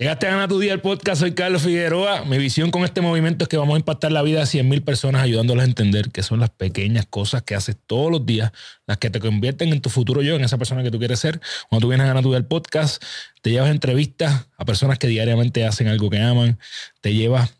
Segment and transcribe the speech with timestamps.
[0.00, 2.24] Llegaste a ganar tu día el podcast, soy Carlos Figueroa.
[2.24, 4.82] Mi visión con este movimiento es que vamos a impactar la vida de 100 mil
[4.82, 8.50] personas ayudándoles a entender que son las pequeñas cosas que haces todos los días
[8.86, 11.38] las que te convierten en tu futuro yo, en esa persona que tú quieres ser.
[11.68, 13.02] Cuando tú vienes a ganar tu día el podcast,
[13.42, 16.58] te llevas entrevistas a personas que diariamente hacen algo que aman,
[17.02, 17.54] te llevas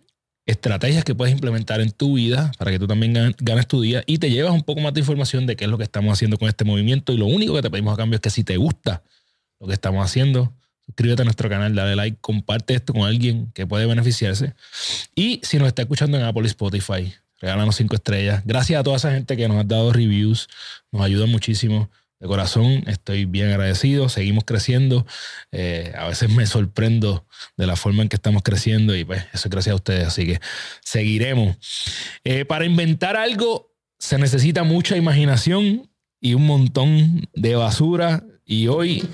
[0.46, 4.16] estrategias que puedes implementar en tu vida para que tú también ganes tu día y
[4.16, 6.48] te llevas un poco más de información de qué es lo que estamos haciendo con
[6.48, 9.02] este movimiento y lo único que te pedimos a cambio es que si te gusta
[9.58, 10.54] lo que estamos haciendo,
[10.90, 14.54] suscríbete a nuestro canal, dale like, comparte esto con alguien que puede beneficiarse.
[15.14, 18.42] Y si nos está escuchando en Apple y Spotify, regálanos cinco estrellas.
[18.44, 20.48] Gracias a toda esa gente que nos ha dado reviews,
[20.90, 21.90] nos ayuda muchísimo.
[22.18, 25.06] De corazón estoy bien agradecido, seguimos creciendo.
[25.52, 27.24] Eh, a veces me sorprendo
[27.56, 30.26] de la forma en que estamos creciendo y pues eso es gracias a ustedes, así
[30.26, 30.40] que
[30.84, 31.56] seguiremos.
[32.24, 35.88] Eh, para inventar algo se necesita mucha imaginación
[36.20, 39.08] y un montón de basura y hoy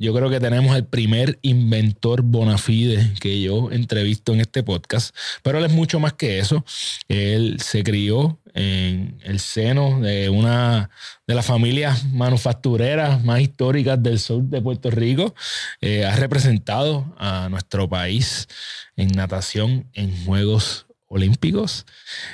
[0.00, 5.14] yo creo que tenemos el primer inventor bona fide que yo entrevisto en este podcast.
[5.44, 6.64] Pero él es mucho más que eso.
[7.06, 10.90] Él se crió en el seno de una
[11.24, 15.36] de las familias manufactureras más históricas del sur de Puerto Rico.
[15.80, 18.48] Eh, ha representado a nuestro país
[18.96, 21.86] en natación en Juegos Olímpicos.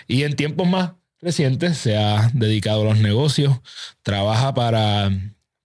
[0.08, 3.58] Y en tiempos más recientes se ha dedicado a los negocios.
[4.02, 5.10] Trabaja para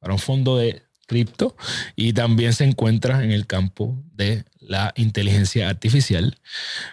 [0.01, 1.57] para un fondo de cripto
[1.97, 6.37] y también se encuentra en el campo de la inteligencia artificial.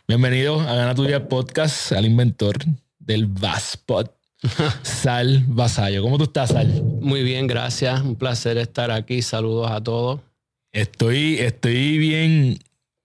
[0.08, 2.56] Bienvenido a Gana Tuya Podcast, al inventor
[2.98, 4.12] del Vaspot.
[4.82, 6.02] Sal Vasallo.
[6.02, 6.82] ¿Cómo tú estás, Sal?
[7.00, 8.00] Muy bien, gracias.
[8.00, 9.22] Un placer estar aquí.
[9.22, 10.20] Saludos a todos.
[10.72, 12.58] Estoy, estoy bien,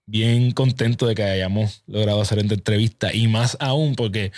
[0.06, 4.32] bien contento de que hayamos logrado hacer esta entrevista y más aún porque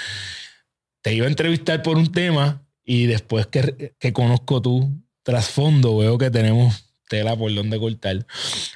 [1.01, 4.93] te iba a entrevistar por un tema y después que, que conozco tú
[5.27, 8.25] trasfondo veo que tenemos tela por donde cortar.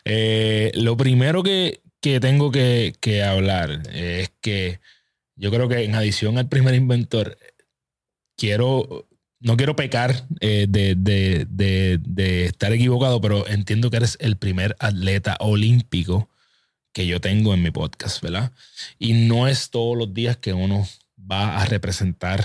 [0.05, 4.81] Eh, lo primero que, tengo que, hablar es que
[5.37, 7.39] yo creo que en adición al primer inventor,
[8.37, 15.37] quiero, no quiero pecar eh, de, estar equivocado, pero entiendo que eres el primer atleta
[15.39, 16.29] olímpico
[16.93, 18.51] que yo tengo en mi podcast, ¿verdad?
[18.99, 20.89] Y no es todos los días que uno
[21.31, 22.45] va a representar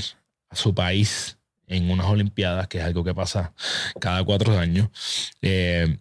[0.52, 3.54] a su país en unas Olimpiadas, que es algo que pasa
[4.00, 4.90] cada cuatro años.
[5.42, 5.98] Eh,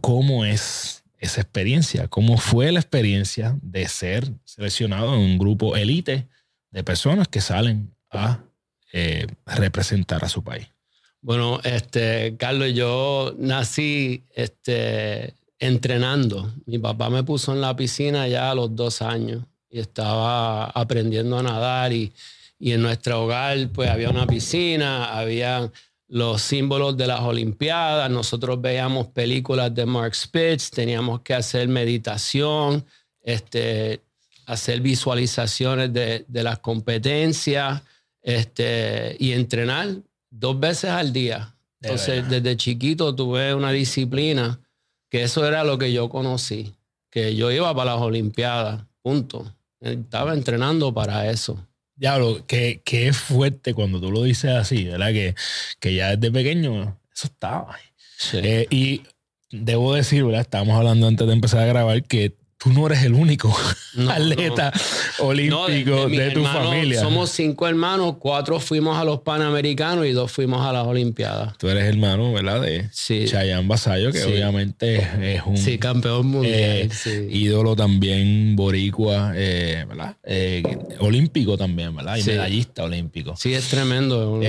[0.00, 2.08] ¿Cómo es esa experiencia?
[2.08, 6.28] ¿Cómo fue la experiencia de ser seleccionado en un grupo élite
[6.70, 8.40] de personas que salen a
[8.92, 10.68] eh, representar a su país?
[11.20, 16.52] Bueno, este, Carlos, yo nací este, entrenando.
[16.66, 21.38] Mi papá me puso en la piscina ya a los dos años y estaba aprendiendo
[21.38, 22.12] a nadar y
[22.58, 25.70] y en nuestro hogar pues había una piscina, había
[26.08, 32.84] los símbolos de las Olimpiadas, nosotros veíamos películas de Mark Spitz, teníamos que hacer meditación,
[33.20, 34.00] este,
[34.46, 37.82] hacer visualizaciones de, las competencias
[38.22, 39.96] este, y entrenar
[40.30, 41.54] dos veces al día.
[41.80, 44.58] Entonces, desde chiquito tuve una disciplina
[45.10, 46.74] que eso era lo que yo conocí,
[47.10, 49.54] que yo iba para las Olimpiadas, punto.
[49.80, 51.67] Estaba entrenando para eso.
[51.98, 55.08] Diablo, que, que es fuerte cuando tú lo dices así, ¿verdad?
[55.08, 55.34] Que,
[55.80, 57.76] que ya desde pequeño eso estaba.
[58.34, 59.02] Eh, y
[59.50, 60.42] debo decir, ¿verdad?
[60.42, 63.54] Estábamos hablando antes de empezar a grabar que tú no eres el único
[64.08, 64.72] atleta
[65.20, 67.00] olímpico de, tu familia.
[67.00, 71.56] Somos cinco hermanos, cuatro fuimos a los Panamericanos y dos fuimos a las Olimpiadas.
[71.58, 72.60] Tú eres hermano, ¿verdad?
[72.60, 73.26] De sí.
[73.26, 80.16] Chayanne Basayo, que obviamente es un sí, campeón mundial, eh, ídolo también boricua, eh, ¿verdad?
[80.24, 80.62] Eh,
[80.98, 82.16] olímpico también, ¿verdad?
[82.16, 83.36] Y medallista olímpico.
[83.36, 84.40] Sí, es tremendo.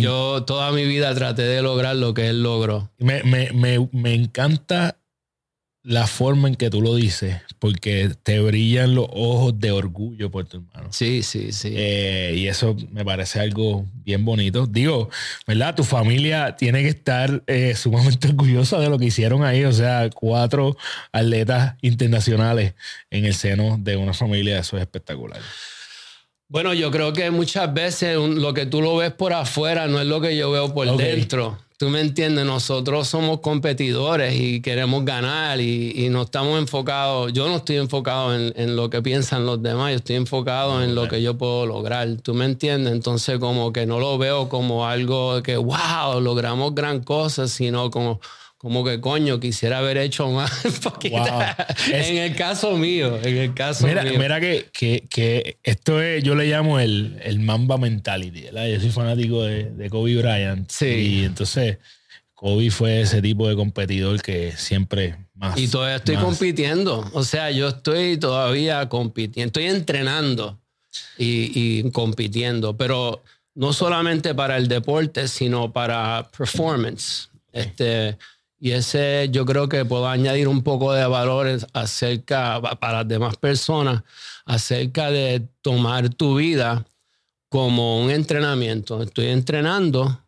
[0.00, 2.90] Yo toda mi vida traté de lograr lo que él logró.
[2.98, 4.96] Me, me, me, me encanta
[5.88, 10.44] la forma en que tú lo dices, porque te brillan los ojos de orgullo por
[10.44, 10.92] tu hermano.
[10.92, 11.72] Sí, sí, sí.
[11.74, 14.66] Eh, y eso me parece algo bien bonito.
[14.66, 15.08] Digo,
[15.46, 15.74] ¿verdad?
[15.74, 19.64] Tu familia tiene que estar eh, sumamente orgullosa de lo que hicieron ahí.
[19.64, 20.76] O sea, cuatro
[21.10, 22.74] atletas internacionales
[23.10, 25.40] en el seno de una familia, eso es espectacular.
[26.50, 30.06] Bueno, yo creo que muchas veces lo que tú lo ves por afuera no es
[30.06, 31.58] lo que yo veo por dentro.
[31.76, 37.56] Tú me entiendes, nosotros somos competidores y queremos ganar y, no estamos enfocados, yo no
[37.56, 41.36] estoy enfocado en, lo que piensan los demás, yo estoy enfocado en lo que yo
[41.36, 42.08] puedo lograr.
[42.22, 42.94] ¿Tú me entiendes?
[42.94, 48.20] Entonces como que no lo veo como algo que, wow, logramos gran cosa, sino como
[48.58, 50.50] como que coño, quisiera haber hecho más.
[51.04, 54.18] en el caso mío, en el caso mira, mío.
[54.18, 54.66] Mira que,
[55.08, 58.66] que, esto es, yo le llamo el, el Mamba Mentality, ¿verdad?
[58.66, 60.68] Yo soy fanático de, de Kobe Bryant.
[60.70, 60.86] Sí.
[60.86, 61.78] Y entonces
[62.34, 65.56] Kobe fue ese tipo de competidor que siempre Más.
[65.56, 66.24] Y todavía estoy más.
[66.24, 67.08] compitiendo.
[67.12, 69.46] O sea, yo estoy todavía compitiendo.
[69.46, 70.58] Estoy entrenando
[71.16, 72.76] y, y compitiendo.
[72.76, 73.22] Pero
[73.54, 77.28] no solamente para el deporte, sino para performance.
[77.52, 78.16] Este,
[78.60, 83.08] y ese yo creo que puedo añadir un poco de valores acerca, pa- para las
[83.08, 84.02] demás personas,
[84.44, 86.84] acerca de tomar tu vida
[87.48, 89.02] como un entrenamiento.
[89.02, 90.24] Estoy entrenando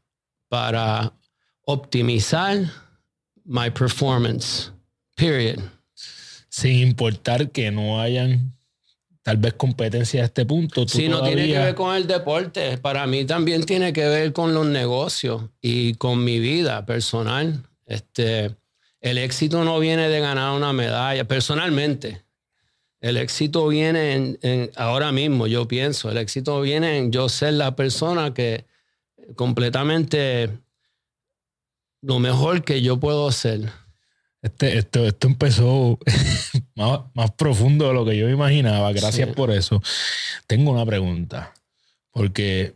[0.48, 1.12] para
[1.64, 2.58] optimizar
[3.44, 4.70] my performance.
[5.16, 5.58] Period.
[6.48, 8.54] Sin importar que no hayan
[9.22, 10.86] tal vez competencia a este punto.
[10.86, 12.78] Tú Sí, no tiene que ver con el deporte.
[12.78, 17.62] Para mí también tiene que ver con los negocios y con mi vida personal.
[17.90, 18.54] Este,
[19.00, 22.22] el éxito no viene de ganar una medalla, personalmente.
[23.00, 27.54] El éxito viene en, en- ahora mismo, yo pienso, el éxito viene en yo ser
[27.54, 28.64] la persona que
[29.36, 30.50] completamente
[32.02, 33.70] lo mejor que yo puedo ser.
[34.42, 35.98] Este, esto, esto empezó
[36.74, 38.92] más, más profundo de lo que yo imaginaba.
[38.92, 39.34] Gracias Sí.
[39.34, 39.82] por eso.
[40.46, 41.52] Tengo una pregunta,
[42.10, 42.74] porque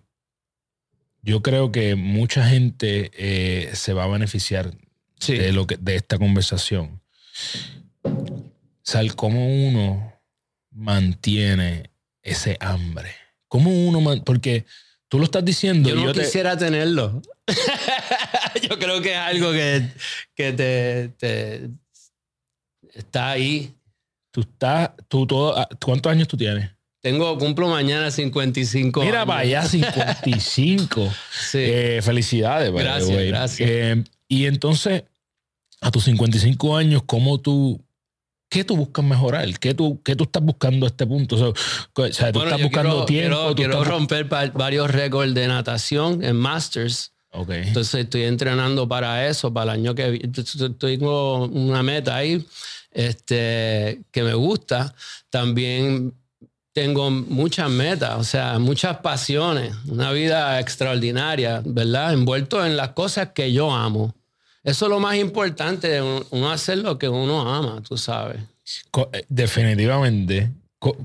[1.23, 4.73] yo creo que mucha gente eh, se va a beneficiar
[5.25, 5.39] Sí.
[5.39, 7.01] de, lo que, de esta conversación.
[8.83, 10.13] Sal, ¿cómo uno
[10.71, 11.91] mantiene
[12.23, 13.15] ese hambre?
[13.49, 14.65] ¿Cómo uno Porque
[15.09, 15.89] tú lo estás diciendo.
[15.89, 17.23] Yo y no yo te- quisiera tenerlo.
[18.69, 19.89] yo creo que es algo que,
[20.35, 21.71] que te, te-
[22.95, 23.75] está ahí.
[24.31, 26.71] tú estás, tú todo, ah, ¿cuántos años tú tienes?
[27.01, 29.27] Tengo, cumplo mañana 55 Mira años.
[29.29, 31.13] para allá, 55.
[31.51, 31.59] Sí.
[31.61, 33.71] Eh, felicidades, Gracias, gracias.
[33.71, 35.05] Eh, y entonces,
[35.81, 37.81] a tus 55 años, ¿cómo tú,
[38.49, 39.59] qué tú buscas mejorar?
[39.59, 41.37] ¿Qué tú, qué tú estás buscando a este punto?
[41.37, 43.07] O sea, tú Bueno, estás buscando quiero, tiempo.
[43.07, 44.25] quiero- tú quiero estás- romper
[44.55, 47.13] varios récords de natación en Masters.
[47.33, 47.51] Ok.
[47.51, 50.33] Entonces estoy entrenando para eso, para el año que viene.
[50.79, 52.47] Tengo una meta ahí
[52.93, 54.95] este, que me gusta.
[55.31, 56.15] También
[56.73, 62.13] tengo muchas metas, o sea, muchas pasiones, una vida extraordinaria, ¿verdad?
[62.13, 64.15] Envuelto en las cosas que yo amo.
[64.65, 66.01] Eso es lo más importante,
[66.31, 68.41] uno hacer lo que uno ama, tú sabes.
[69.13, 70.51] Eh, Definitivamente.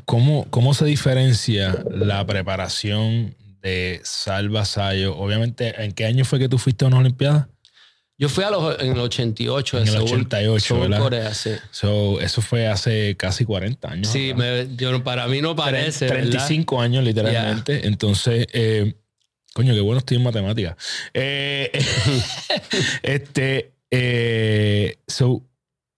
[0.06, 5.18] ¿Cómo, ¿Cómo se diferencia la preparación de Sal Vasallo?
[5.18, 7.48] Obviamente, ¿en qué año fue que tú fuiste a unas Olimpiadas?
[8.18, 11.00] Yo fui a los, en el 88, En el Seúl, 88, Seúl, ¿verdad?
[11.00, 11.52] Corea, sí.
[11.72, 14.10] So, eso fue hace casi 40 años.
[14.10, 16.06] Sí, me- yo, para mí no parece.
[16.08, 16.24] ¿verdad?
[16.24, 17.88] 35 años literalmente.
[17.88, 18.96] Entonces, eh,
[19.60, 20.78] coño, qué bueno estoy en matemáticas.
[21.14, 21.70] Eh,
[23.04, 25.44] este, eh, so,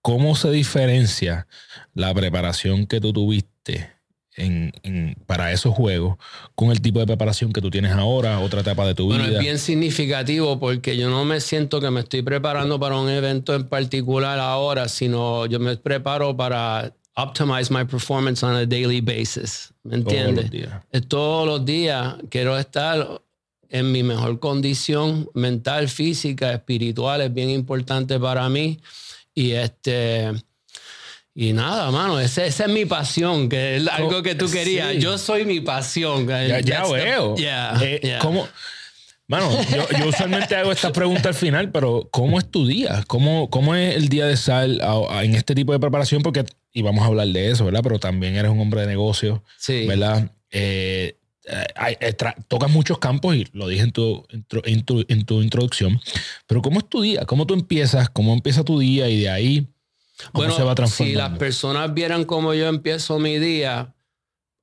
[0.02, 1.46] ¿cómo se diferencia
[1.94, 3.92] la preparación que tú tuviste
[4.36, 6.18] en, en- para esos juegos
[6.56, 9.38] con el tipo de preparación que tú tienes ahora, otra etapa de tu Bueno, vida?
[9.38, 13.54] es bien significativo porque yo no me siento que me estoy preparando para un evento
[13.54, 19.72] en particular ahora, sino yo me preparo para optimize my performance on a daily basis.
[19.84, 20.50] ¿Me Todos los entiendes?
[20.50, 21.08] días.
[21.08, 23.22] Todos los días quiero estar
[23.72, 28.80] en mi mejor condición mental, física, espiritual, es bien importante para mí.
[29.34, 30.32] Y este.
[31.34, 34.92] Y nada, mano, esa es mi pasión, que es algo que tú querías.
[34.92, 35.00] Sí.
[35.00, 36.28] Yo soy mi pasión.
[36.28, 37.36] Ya, ya That's the- veo.
[37.38, 38.20] Yeah, Eh, yeah.
[38.20, 38.48] ¿Cómo?
[39.28, 43.06] Mano, yo, yo usualmente hago esta pregunta al final, pero ¿cómo es tu día?
[43.08, 46.22] ¿Cómo, cómo es el día de sal a- a- en este tipo de preparación?
[46.22, 47.80] Porque, y vamos a hablar de eso, ¿verdad?
[47.82, 49.88] Pero también eres un hombre de negocios, Sí.
[49.88, 50.30] ¿verdad?
[50.52, 51.16] Eh,
[51.52, 52.16] eh, eh,
[52.48, 54.26] tocas muchos campos y lo dije en tu,
[54.64, 56.00] en, tu, en tu introducción.
[56.48, 57.26] Pero ¿cómo es tu día?
[57.26, 58.10] ¿Cómo tú empiezas?
[58.10, 59.10] ¿Cómo empieza tu día?
[59.10, 59.68] Y de ahí,
[60.32, 61.20] ¿cómo Bueno, se va si transformando?
[61.20, 63.94] las personas vieran cómo yo empiezo mi día,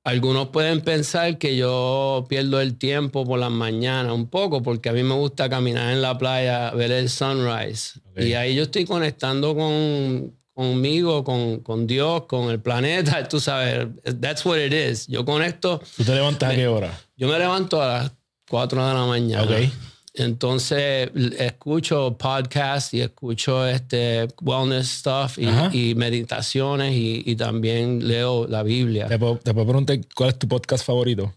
[0.03, 4.93] algunos pueden pensar que yo pierdo el tiempo por las mañanas un poco, porque a
[4.93, 7.99] mí me gusta caminar en la playa, ver el sunrise.
[8.11, 8.21] Ok.
[8.21, 13.87] Y ahí yo estoy conectando con, conmigo, con, con Dios, con el planeta, tú sabes,
[14.19, 15.07] that's what it is.
[15.07, 16.99] Yo conecto, ¿Tú te levantas a qué hora?
[17.15, 18.11] yo me levanto a las
[18.49, 19.43] 4 de la mañana.
[19.43, 19.71] Ok.
[20.15, 28.61] Entonces escucho podcasts y escucho este wellness stuff y, meditaciones y, y también leo la
[28.61, 29.07] Biblia.
[29.07, 31.33] ¿Te puedo, te puedo preguntar cuál es tu podcast favorito?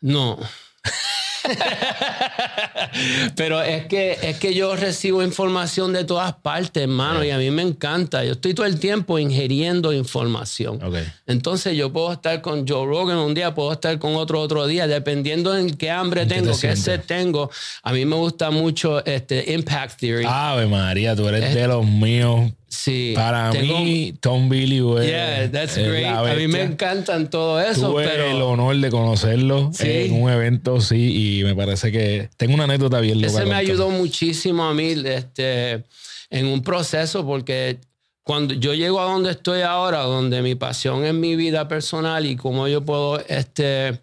[0.00, 0.38] No.
[3.36, 7.50] Pero es que, es que yo recibo información de todas partes, hermano, y a mí
[7.50, 8.24] me encanta.
[8.24, 10.80] Yo estoy todo el tiempo ingiriendo información.
[11.26, 14.86] Entonces yo puedo estar con Joe Rogan un día, puedo estar con otro otro día,
[14.86, 17.50] dependiendo en qué hambre ¿En qué tengo, te qué sed tengo.
[17.82, 20.26] A mí me gusta mucho este Impact Theory.
[20.28, 22.52] Ave María, tú eres de los míos.
[22.74, 23.12] Sí.
[23.14, 25.06] Para Tengo- mí, Tom Billy, güey.
[25.08, 26.06] Yeah, that's great.
[26.06, 29.88] A mí me encantan todo eso, Tuve pero el honor de conocerlo Sí.
[29.88, 33.32] en un evento, sí, y me parece que tengo una anécdota bien loca.
[33.32, 35.84] ese me ayudó muchísimo a mí este,
[36.30, 37.78] en un proceso porque
[38.22, 42.36] cuando yo llego a donde estoy ahora, donde mi pasión es mi vida personal y
[42.36, 44.00] cómo yo puedo este,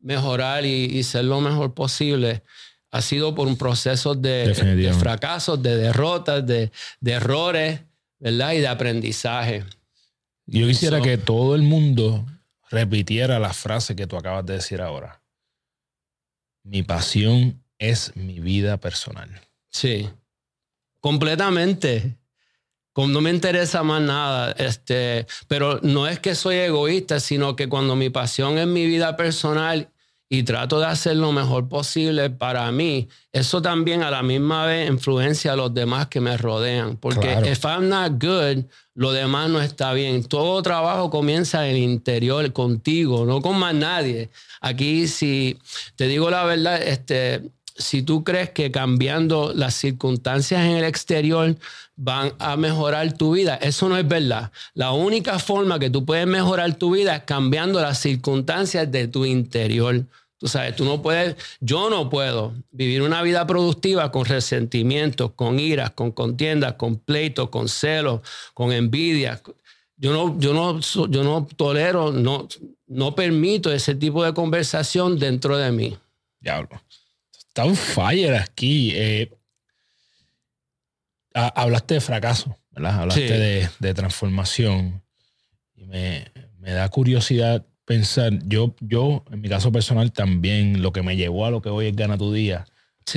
[0.00, 2.42] mejorar y, ser lo mejor posible,
[2.92, 4.54] ha sido por un proceso de,
[4.96, 6.70] fracasos, de derrotas, de,
[7.04, 7.80] errores,
[8.24, 8.52] ¿verdad?
[8.54, 9.64] Y de aprendizaje.
[10.46, 12.24] Yo quisiera que todo el mundo
[12.70, 15.22] repitiera la frase que tú acabas de decir ahora.
[16.62, 19.42] Mi pasión es mi vida personal.
[19.68, 20.08] Sí,
[21.00, 22.16] completamente.
[22.96, 27.94] No me interesa más nada, este, pero no es que soy egoísta, sino que cuando
[27.94, 29.90] mi pasión es mi vida personal
[30.34, 34.90] y trato de hacer lo mejor posible para mí, eso también a la misma vez
[34.90, 36.96] influencia a los demás que me rodean.
[36.96, 38.64] Porque if I'm not good,
[38.94, 40.24] lo demás no está bien.
[40.24, 44.30] Todo trabajo comienza en el interior, contigo, no con más nadie.
[44.60, 45.56] Aquí, si
[45.94, 47.42] te digo la verdad, este,
[47.76, 51.56] si tú crees que cambiando las circunstancias en el exterior
[51.96, 54.50] van a mejorar tu vida, eso no es verdad.
[54.74, 59.24] La única forma que tú puedes mejorar tu vida es cambiando las circunstancias de tu
[59.24, 60.04] interior.
[60.44, 65.58] Tú sabes, tú no puedes, yo no puedo vivir una vida productiva con resentimientos, con
[65.58, 68.20] iras, con contiendas, con pleitos, con celos,
[68.52, 69.40] con envidia.
[69.96, 72.46] Yo no, yo no, yo no tolero, no,
[72.86, 75.96] no permito ese tipo de conversación dentro de mí.
[76.40, 76.78] Diablo.
[77.32, 78.92] Está un fire aquí.
[78.94, 79.32] Eh,
[81.32, 83.00] hablaste de fracaso, ¿verdad?
[83.00, 85.02] Hablaste de, transformación.
[85.74, 91.02] Y me, me da curiosidad pensar, yo, yo, en mi caso personal también, lo que
[91.02, 92.66] me llevó a lo que hoy es Gana tu Día,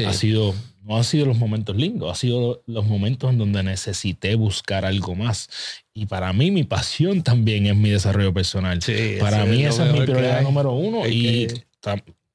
[0.06, 4.36] ha sido, no han sido los momentos lindos, ha sido los momentos en donde necesité
[4.36, 5.50] buscar algo más.
[5.94, 8.80] Y para mí, mi pasión también es mi desarrollo personal.
[9.20, 11.08] para mí, esa es mi prioridad número uno.
[11.08, 11.48] y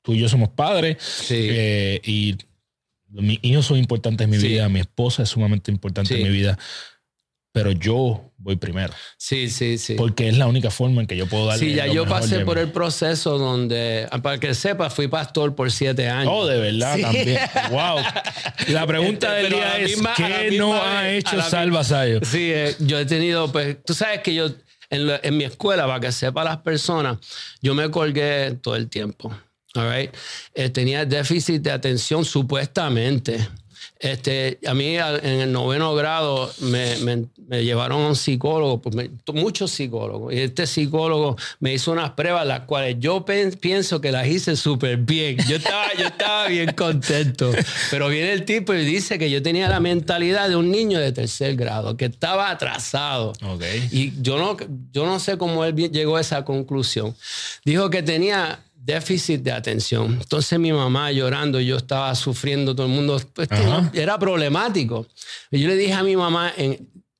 [0.02, 0.96] tú y yo somos padres.
[1.30, 2.36] Eh, y
[3.08, 6.58] mis hijos son importantes en mi vida, mi esposa es sumamente importante en mi vida
[7.52, 8.92] pero yo voy primero.
[9.18, 9.94] Sí, sí, sí.
[9.94, 11.64] Porque es la única forma en que yo puedo darle.
[11.64, 16.08] Sí, ya yo pasé por el proceso donde, para que sepa, fui pastor por siete
[16.08, 16.32] años.
[16.34, 17.38] Oh, de verdad, también.
[17.70, 17.98] wow.
[18.68, 22.20] La pregunta este, del día es: ¿qué no ha hecho Salva Sayo?
[22.24, 24.46] Sí, eh, yo he tenido, pues, tú sabes que yo,
[24.88, 27.18] en, mi escuela, para que sepa las personas,
[27.60, 29.30] yo me colgué todo el tiempo.
[29.74, 30.14] All right?
[30.54, 33.38] Eh, tenía déficit de atención supuestamente.
[34.02, 36.96] Este, a mí en el noveno grado me,
[37.62, 42.62] llevaron a un psicólogo, pues muchos psicólogos, y este psicólogo me hizo unas pruebas, las
[42.62, 45.36] cuales yo pienso que las hice súper bien.
[45.48, 47.52] Yo estaba, yo estaba bien contento,
[47.92, 51.12] pero viene el tipo y dice que yo tenía la mentalidad de un niño de
[51.12, 53.32] tercer grado, que estaba atrasado.
[53.92, 54.56] Y yo no,
[54.90, 57.14] yo no sé cómo él llegó a esa conclusión.
[57.64, 60.18] Dijo que tenía déficit de atención.
[60.20, 63.48] Entonces mi mamá llorando, yo estaba sufriendo, todo el mundo, pues,
[63.92, 65.06] era problemático.
[65.50, 66.52] Y yo le dije a mi mamá,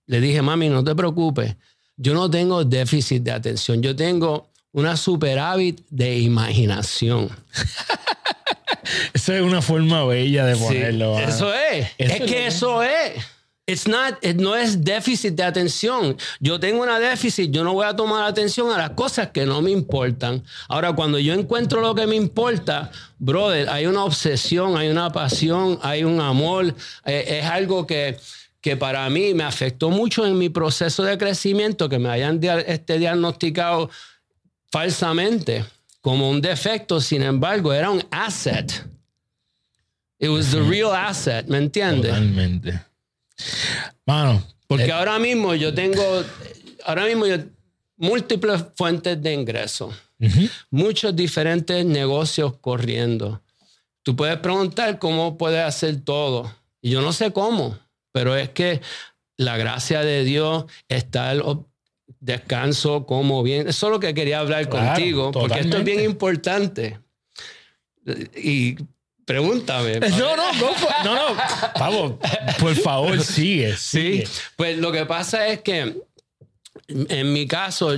[0.07, 1.57] le dije, mami, no te preocupes,
[1.97, 7.31] yo no tengo déficit de atención, yo tengo una superávit de imaginación.
[9.15, 11.19] Eso es una forma bella de ponerlo.
[11.19, 11.89] eso es.
[11.99, 13.25] es que eso es.
[13.65, 16.17] It's not, no es déficit de atención.
[16.41, 19.63] Yo tengo una déficit, yo no voy a tomar atención a las cosas que no
[19.63, 20.43] me importan.
[20.69, 22.91] Ahora, cuando yo encuentro lo que me importa,
[23.21, 26.75] brother, hay una obsesión, hay una pasión, hay un amor.
[27.05, 28.19] Eh, es algo que,
[28.61, 32.99] que para mí me afectó mucho en mi proceso de crecimiento, que me hayan este,
[32.99, 33.91] diagnosticado
[34.73, 35.65] falsamente
[36.01, 38.85] como un defecto, sin embargo, era un asset.
[40.19, 42.11] It was the real asset, ¿me entiendes?
[42.11, 42.92] Totalmente.
[44.07, 44.43] Mano.
[44.67, 46.03] Porque eh, ahora mismo yo tengo,
[46.85, 47.37] ahora mismo yo,
[47.97, 49.93] múltiples fuentes de ingreso,
[50.71, 53.43] muchos diferentes negocios corriendo.
[54.03, 56.53] Tú puedes preguntar cómo puedes hacer todo.
[56.81, 57.79] Y yo no sé cómo,
[58.13, 58.81] pero es que
[59.37, 61.43] la gracia de Dios está el
[62.19, 63.69] descanso, como bien.
[63.69, 66.99] Eso es lo que quería hablar contigo, porque esto es bien importante.
[68.37, 68.77] Y
[69.25, 70.01] Pregúntame.
[70.11, 70.71] No, no, no,
[71.05, 71.37] no, no.
[71.79, 72.13] Vamos,
[72.59, 74.25] por favor, sigue, Sí,
[74.57, 75.97] pues lo que pasa es que
[76.89, 77.93] en mi caso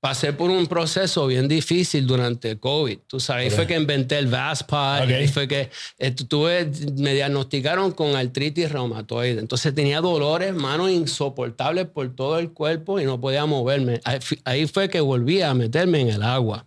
[0.00, 2.98] pasé por un proceso bien difícil durante COVID.
[3.06, 8.16] Tú sabes, ahí fue que inventé el Vaspad, ahí fue que estuve, me diagnosticaron con
[8.16, 9.38] artritis reumatoide.
[9.38, 14.00] Entonces tenía dolores, manos insoportables por todo el cuerpo y no podía moverme.
[14.44, 16.66] ahí fue que volví a meterme en el agua.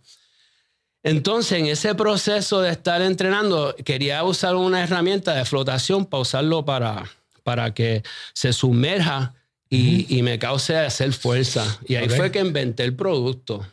[1.03, 6.63] Entonces, en ese proceso de estar entrenando, quería usar una herramienta de flotación para usarlo
[6.63, 7.03] para,
[7.43, 9.33] para que se sumerja
[9.69, 11.79] y, me cause hacer fuerza.
[11.87, 13.65] Y ahí fue que inventé el producto.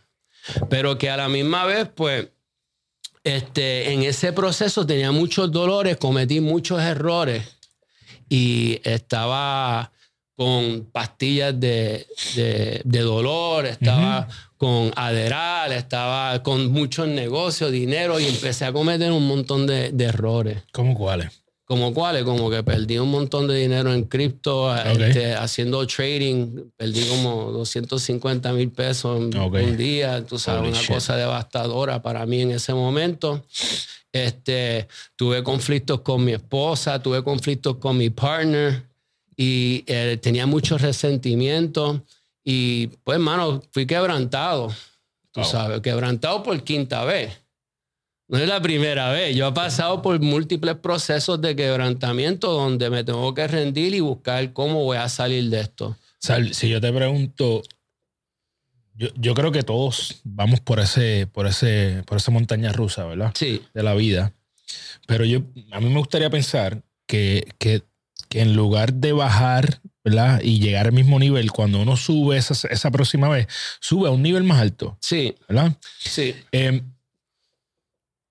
[0.68, 2.28] Pero que a la misma vez, pues,
[3.22, 7.44] este, en ese proceso tenía muchos dolores, cometí muchos errores
[8.30, 9.92] y estaba
[10.40, 12.06] con pastillas de,
[12.86, 19.66] dolor, estaba con Aderal, estaba con muchos negocios, dinero y empecé a cometer un montón
[19.66, 20.62] de, errores.
[20.72, 21.42] ¿Cómo cuáles?
[21.66, 27.04] Como cuáles, como que perdí un montón de dinero en cripto, este, haciendo trading, perdí
[27.08, 32.52] como 250 mil pesos en un día, tú sabes, una cosa devastadora para mí en
[32.52, 33.44] ese momento.
[34.10, 38.89] Este, tuve conflictos con mi esposa, tuve conflictos con mi partner
[39.40, 42.04] y eh, tenía mucho resentimiento
[42.44, 44.70] y pues, hermano, fui quebrantado,
[45.32, 47.32] tú sabes, quebrantado por quinta vez.
[48.28, 49.34] No es la primera vez.
[49.34, 54.52] Yo he pasado por múltiples procesos de quebrantamiento donde me tengo que rendir y buscar
[54.52, 55.96] cómo voy a salir de esto.
[56.52, 57.62] si yo te pregunto,
[58.94, 63.32] yo, creo que todos vamos por ese, por ese, por esa montaña rusa, ¿verdad?
[63.34, 63.62] Sí.
[63.72, 64.34] De la vida.
[65.06, 65.40] Pero yo,
[65.72, 67.84] a mí me gustaría pensar que, que,
[68.34, 70.40] en lugar de bajar, ¿verdad?
[70.42, 73.46] Y llegar al mismo nivel, cuando uno sube esa, esa próxima vez,
[73.80, 74.96] sube a un nivel más alto.
[75.00, 75.34] Sí.
[75.48, 75.76] ¿Verdad?
[75.98, 76.34] Sí.
[76.52, 76.82] Em,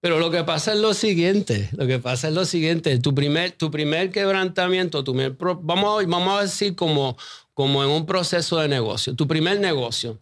[0.01, 3.51] pero lo que pasa es lo siguiente, lo que pasa es lo siguiente, tu primer,
[3.51, 5.13] tu primer quebrantamiento, tu
[5.61, 7.17] vamos, vamos a decir como,
[7.53, 10.21] como en un proceso de negocio, tu primer negocio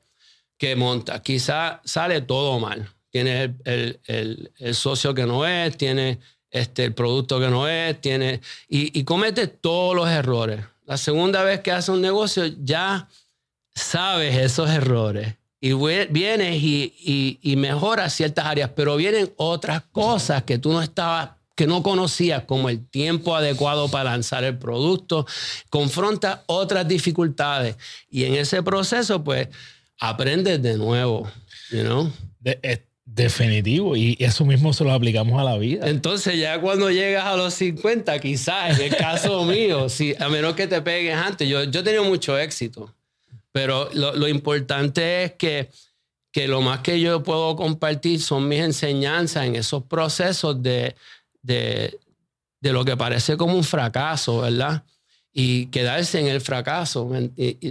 [0.57, 6.19] que monta, quizá sale todo mal, tiene el, el, socio que no es, tiene
[6.51, 10.61] este, el producto que no es, tiene, y, y comete todos los errores.
[10.85, 13.09] La segunda vez que hace un negocio ya
[13.73, 20.59] sabes esos errores y vienes y, y, mejoras ciertas áreas, pero vienen otras cosas que
[20.59, 25.25] tú no estabas que no conocías como el tiempo adecuado para lanzar el producto,
[25.71, 27.75] confronta otras dificultades
[28.11, 29.47] y en ese proceso pues
[29.99, 31.27] aprendes de nuevo,
[31.71, 32.11] you?
[33.07, 35.89] Definitivo y eso mismo se lo aplicamos a la vida.
[35.89, 40.55] Entonces ya cuando llegas a los 50, quizás en el caso mío, si, a menos
[40.55, 42.93] que te pegues antes, yo, yo he tenido mucho éxito.
[43.53, 45.71] Pero lo, importante es que,
[46.31, 50.95] que, lo más que yo puedo compartir son mis enseñanzas en esos procesos de,
[51.41, 51.97] de,
[52.61, 54.83] de lo que parece como un fracaso, ¿verdad?
[55.33, 57.09] Y quedarse en el fracaso.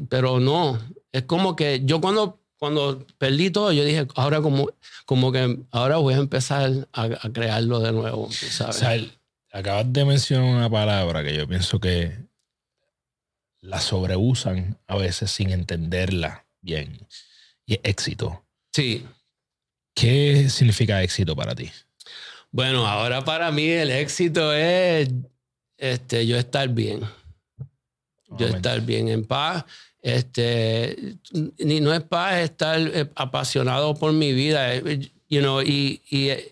[0.09, 0.81] pero no,
[1.12, 4.69] es como que yo cuando, cuando perdí todo, yo dije, ahora como,
[5.05, 8.31] como que ahora voy a empezar a, crearlo de nuevo.
[8.31, 9.11] ¿sabes?
[9.53, 12.12] acabas de mencionar una palabra que yo pienso que
[13.61, 16.99] la sobreusan a veces sin entenderla bien.
[17.64, 18.45] Y es éxito.
[18.73, 19.05] Sí.
[19.95, 21.71] ¿Qué significa éxito para ti?
[22.51, 25.09] Bueno, ahora para mí el éxito es
[25.79, 27.01] este, yo estar bien.
[28.38, 29.64] Yo estar bien en paz.
[30.07, 31.16] Este,
[31.59, 34.73] ni no es paz estar eh, apasionado por mi vida.
[34.73, 36.01] Eh, you y,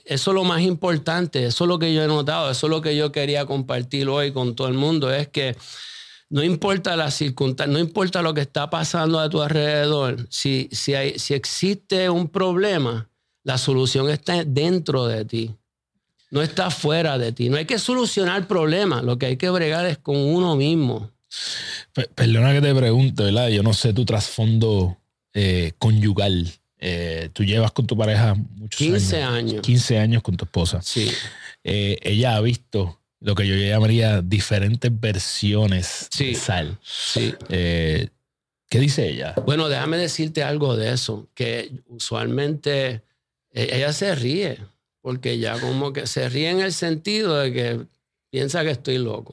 [0.05, 1.47] eso es lo más importante.
[1.47, 2.51] Eso es lo que yo he notado.
[2.51, 5.15] Eso es lo que yo quería compartir hoy con todo el mundo.
[5.15, 5.57] Es que
[6.31, 10.95] no importa la circunstancia, no importa lo que está pasando a tu alrededor, si, si,
[10.95, 13.09] hay, si existe un problema,
[13.45, 15.55] la solución está dentro de ti,
[16.33, 17.51] no está fuera de ti.
[17.51, 21.14] No hay que solucionar problemas, lo que hay que bregar es con uno mismo.
[22.15, 23.49] Perdona que te pregunte, ¿verdad?
[23.49, 24.99] Yo no sé tu trasfondo
[25.33, 26.51] eh, conyugal.
[26.79, 29.63] Eh, tú llevas con tu pareja muchos 15 años.
[29.63, 30.83] 15 años con tu esposa.
[30.83, 31.11] Sí.
[31.63, 36.79] Eh, ella ha visto lo que yo llamaría diferentes versiones de sal.
[36.83, 37.35] Sí.
[37.49, 39.35] ¿Qué dice ella?
[39.47, 43.03] Bueno, déjame decirte algo de eso, que usualmente
[43.53, 44.59] ella se ríe,
[45.01, 47.87] porque ya como que se ríe en el sentido de que
[48.35, 49.33] piensa que estoy loco.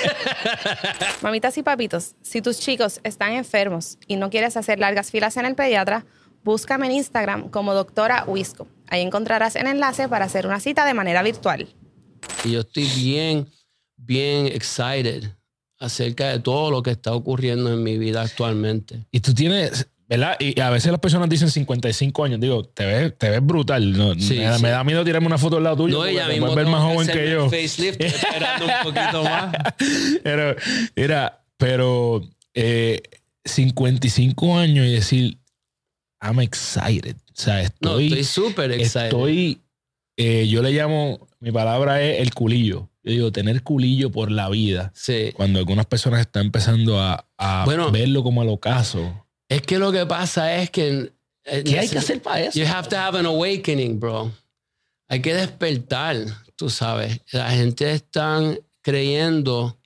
[1.20, 5.44] Mamitas y papitos, si tus chicos están enfermos y no quieres hacer largas filas en
[5.44, 6.06] el pediatra,
[6.42, 8.66] búscame en Instagram como doctora Wisco.
[8.88, 11.68] Ahí encontrarás el enlace para hacer una cita de manera virtual.
[12.46, 13.46] Y yo estoy bien,
[13.98, 15.24] bien excited
[15.78, 19.04] acerca de todo lo que está ocurriendo en mi vida actualmente.
[19.10, 20.36] Y tú tienes, ¿verdad?
[20.38, 22.40] Y a veces las personas dicen 55 años.
[22.40, 23.92] Digo, te ves, te ves brutal.
[23.92, 25.98] No, me, da, miedo tirarme una foto al lado tuyo.
[25.98, 27.50] No, ella mismo ver más joven que yo.
[27.50, 29.56] Facelift, esperando un poquito más.
[30.22, 30.56] Pero,
[30.96, 32.22] mira, pero
[33.44, 35.38] 55 eh, años y decir,
[36.20, 37.16] I'm excited.
[37.16, 38.08] O sea, estoy.
[38.08, 39.04] No, estoy súper excited.
[39.06, 39.60] Estoy.
[40.16, 42.88] Eh, yo le llamo mi palabra es el culillo.
[43.02, 44.92] Yo digo, tener culillo por la vida.
[44.94, 45.32] Sí.
[45.34, 47.26] Cuando algunas personas están empezando a,
[47.92, 49.26] verlo como al ocaso.
[49.52, 51.12] Es que lo que pasa es que.
[51.44, 52.58] Eh, ¿Qué hay que hacer para eso?
[52.58, 54.32] You have to have an awakening, bro.
[55.08, 56.16] Hay que despertar,
[56.56, 57.20] tú sabes.
[57.32, 58.40] La gente está
[58.80, 59.78] creyendo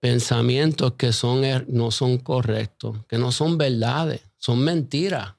[0.00, 5.34] pensamientos que son, er, no son correctos, que no son verdades, son mentiras.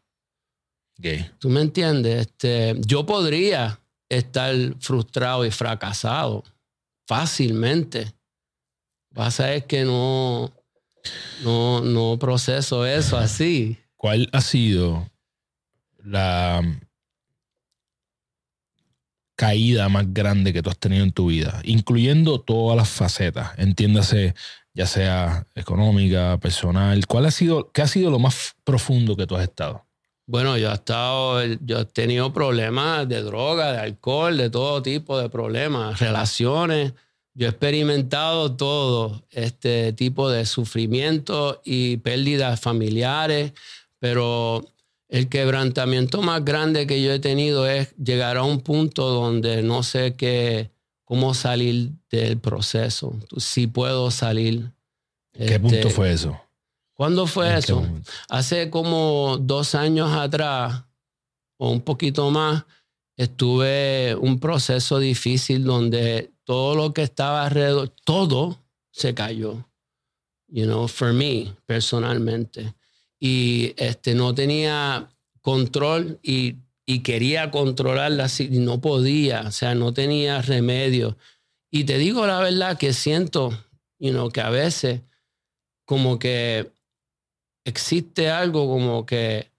[1.01, 1.29] ¿Qué?
[1.39, 2.27] ¿Tú me entiendes?
[2.27, 6.45] Este, yo podría estar frustrado y fracasado
[7.05, 8.13] fácilmente.
[9.13, 10.53] Pasa es que no,
[11.43, 13.77] no, no proceso eso así.
[13.95, 15.09] ¿Cuál ha sido
[16.03, 16.61] la
[19.35, 21.61] caída más grande que tú has tenido en tu vida?
[21.63, 24.35] Incluyendo todas las facetas, entiéndase,
[24.73, 27.05] ya sea económica, personal.
[27.07, 29.85] ¿Cuál ha sido, qué ha sido lo más profundo que tú has estado?
[30.25, 35.19] Bueno, yo he estado, yo he tenido problemas de droga, de alcohol, de todo tipo
[35.19, 36.93] de problemas, relaciones.
[37.35, 43.53] Yo he experimentado todo este tipo de sufrimiento y pérdidas familiares,
[43.99, 44.63] pero
[45.09, 49.81] el quebrantamiento más grande que yo he tenido es llegar a un punto donde no
[49.81, 50.71] sé qué,
[51.05, 53.15] cómo salir del proceso.
[53.37, 54.71] Si puedo salir.
[55.33, 56.39] ¿Qué punto Este, fue eso?
[56.93, 57.81] ¿Cuándo fue ¿En qué eso?
[57.81, 58.11] momento?
[58.29, 60.83] Hace como dos años atrás,
[61.57, 62.65] o un poquito más,
[63.17, 68.59] estuve un proceso difícil donde todo lo que estaba alrededor, todo
[68.91, 69.65] se cayó.
[70.47, 72.73] You know, for me, personalmente.
[73.19, 75.09] Y este, no tenía
[75.41, 81.17] control y, y quería controlarla y no podía, o sea, no tenía remedio.
[81.71, 83.49] Y te digo la verdad que siento,
[83.97, 85.01] you know, que a veces
[85.85, 86.71] como que
[87.65, 89.51] existe algo como que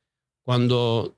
[0.45, 1.17] cuando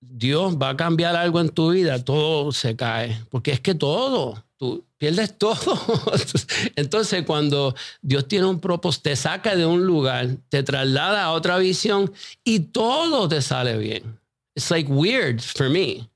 [0.00, 3.20] Dios va a cambiar algo en tu vida, todo se cae.
[3.30, 5.78] Porque es que todo, tú pierdes todo.
[6.76, 11.58] Entonces, cuando Dios tiene un propósito, te saca de un lugar, te traslada a otra
[11.58, 12.12] visión
[12.44, 14.18] y todo te sale bien.
[14.54, 16.08] It's like weird for me.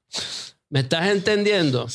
[0.68, 1.86] ¿Me estás entendiendo?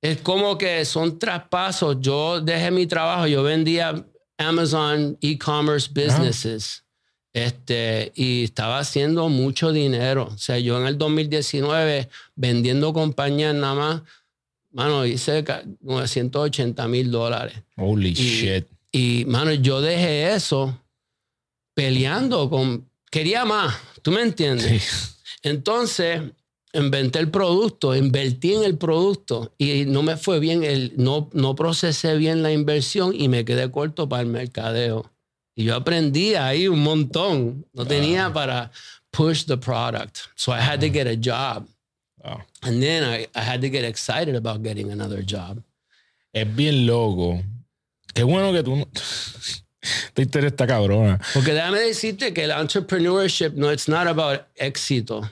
[0.00, 1.96] Es como que son traspasos.
[2.00, 4.06] Yo dejé mi trabajo, yo vendía
[4.38, 6.85] Amazon e-commerce businesses.
[7.36, 10.30] Este, y estaba haciendo mucho dinero.
[10.34, 14.02] O sea, yo en el 2019 vendiendo compañías nada más,
[14.72, 17.62] mano, hice ca- 980 mil dólares.
[17.76, 18.66] Holy Y- shit.
[18.90, 20.80] Y, mano, yo dejé eso
[21.74, 22.88] peleando con...
[23.10, 24.82] Quería más, ¿tú me entiendes?
[24.82, 25.38] Sí.
[25.42, 26.22] Entonces,
[26.72, 31.54] inventé el producto, invertí en el producto y no me fue bien, el, no, no
[31.54, 35.10] procesé bien la inversión y me quedé corto para el mercadeo.
[35.56, 37.64] Y yo aprendí ahí un montón.
[37.72, 38.70] No tenía para
[39.10, 40.18] push the product.
[40.36, 41.66] So I had to get a job.
[42.22, 42.42] Wow.
[42.62, 45.62] And then I, I had to get excited about getting another job.
[46.34, 47.42] Es bien loco.
[48.14, 48.86] Qué bueno que tú no...
[49.80, 51.20] Esta historia está cabrona.
[51.32, 55.30] Porque déjame decirte que el entrepreneurship no it's not about éxito.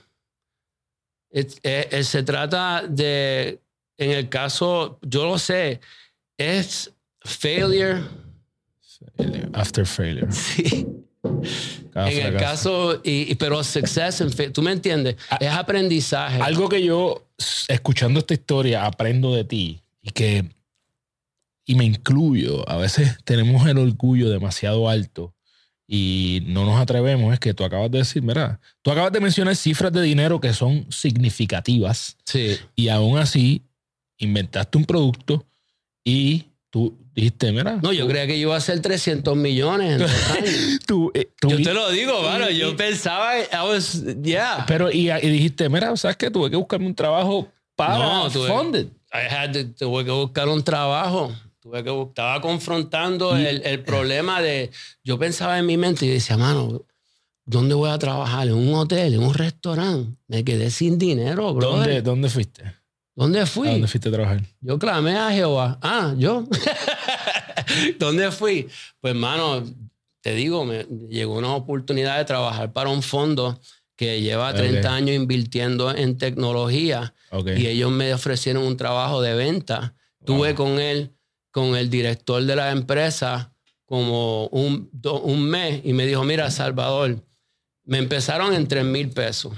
[1.33, 3.59] It's- eh, eh, se trata de,
[3.99, 5.81] en el caso, yo lo sé,
[6.39, 6.91] es
[7.25, 8.05] failure.
[9.53, 10.29] After failure.
[10.33, 10.87] Sí.
[11.91, 12.91] Cada en el fracaso.
[12.91, 16.43] caso, y, y- pero success, and fa- tú me entiendes, es aprendizaje.
[16.43, 17.27] Algo que yo,
[17.69, 20.51] escuchando esta historia, aprendo de ti y que,
[21.65, 25.35] y me incluyo, a veces tenemos el orgullo demasiado alto
[25.87, 29.57] y no nos atrevemos, es que tú acabas de decir, mira, tú acabas de mencionar
[29.57, 32.57] cifras de dinero que son significativas Sí.
[32.77, 33.63] y aún así
[34.19, 35.47] inventaste un producto
[36.05, 40.79] y tú dijiste, mira, No, yo creía que yo iba a hacer 300 millones en
[40.87, 42.51] tú, eh, tú- Yo te lo digo, mano.
[42.51, 44.65] Yo pensaba, I was, yeah.
[44.67, 46.31] pero y, y dijiste, mira, ¿sabes qué?
[46.31, 48.87] Tuve que buscarme un trabajo para No, tuve- funded.
[49.13, 51.33] I had to- tuve que buscar un trabajo.
[51.61, 54.71] Tuve que estaba confrontando el, el problema de.
[55.03, 56.83] Yo pensaba en mi mente y decía, mano,
[57.47, 58.49] ¿dónde voy a trabajar?
[58.49, 59.15] ¿En un hotel?
[59.15, 60.19] ¿En un restaurante?
[60.29, 61.69] Me quedé sin dinero, bro.
[61.71, 62.29] ¿Dónde, ¿Dónde,
[63.17, 63.69] ¿Dónde fui?
[63.69, 64.43] ¿A dónde fuiste a trabajar?
[64.61, 65.79] Yo clamé a Jehová.
[65.83, 66.45] Ah, yo.
[67.99, 68.69] ¿Dónde fui?
[69.01, 69.63] Pues, mano,
[70.21, 73.61] te digo, me llegó una oportunidad de trabajar para un fondo
[73.97, 74.95] que lleva 30 Ok.
[74.95, 77.15] años invirtiendo en tecnología
[77.57, 79.95] y ellos me ofrecieron un trabajo de venta.
[80.25, 81.13] Tuve con él,
[81.53, 83.53] con el director de la empresa,
[83.85, 87.23] como un, do- un mes y me dijo, mira, Salvador,
[87.85, 89.53] me empezaron en 3 mil pesos.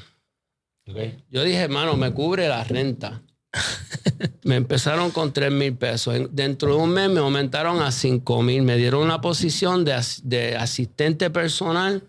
[1.31, 3.23] Yo dije, hermano, me cubre la renta.
[4.45, 6.15] me empezaron con 3 mil pesos.
[6.15, 8.63] En- Dentro de un mes me aumentaron a 5 mil.
[8.63, 12.03] Me dieron una posición de, as- de asistente personal,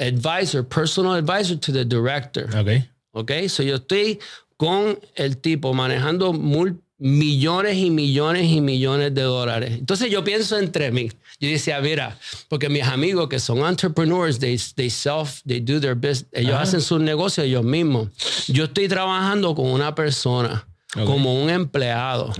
[0.00, 2.44] advisor, personal advisor to the director.
[2.56, 2.68] Ok.
[3.12, 3.30] ¿Ok?
[3.48, 4.18] So yo estoy
[4.56, 9.72] con el tipo manejando mul- millones y millones y millones de dólares.
[9.76, 11.10] Entonces yo pienso entre mí.
[11.40, 12.16] Yo decía, mira,
[12.48, 16.62] porque mis amigos que son entrepreneurs, they, they self, they do their business, ellos Ajá.
[16.62, 18.08] hacen sus negocios ellos mismos.
[18.46, 20.64] Yo estoy trabajando con una persona.
[20.92, 22.32] Como un empleado.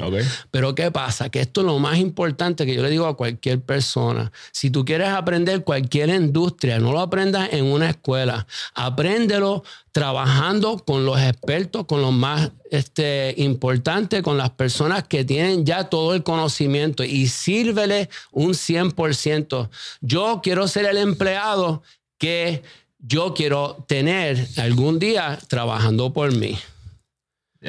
[0.51, 1.31] Pero ¿qué pasa?
[1.31, 4.31] Que esto es lo más importante que yo le digo a cualquier persona.
[4.53, 8.47] Si tú quieres aprender cualquier industria, no lo aprendas en una escuela.
[8.75, 15.65] Apréndelo trabajando con los expertos, con los más este, importantes, con las personas que tienen
[15.65, 19.71] ya todo el conocimiento y sírvele un 100%.
[20.01, 21.83] Yo quiero ser el empleado
[22.19, 22.63] que
[22.99, 26.59] yo quiero tener algún día trabajando por mí.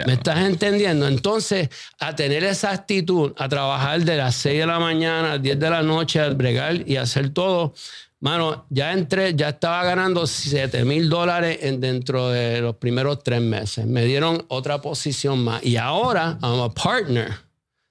[0.06, 1.08] ¿Me estás entendiendo?
[1.08, 5.60] Entonces, a tener esa actitud, a trabajar de las 6 de la mañana a 10
[5.60, 7.74] de la noche, a bregar y hacer todo,
[8.20, 13.86] mano, ya entré, ya estaba ganando 7 mil dólares dentro de los primeros tres meses.
[13.86, 15.64] Me dieron otra posición más.
[15.64, 17.32] Y ahora, I'm a partner.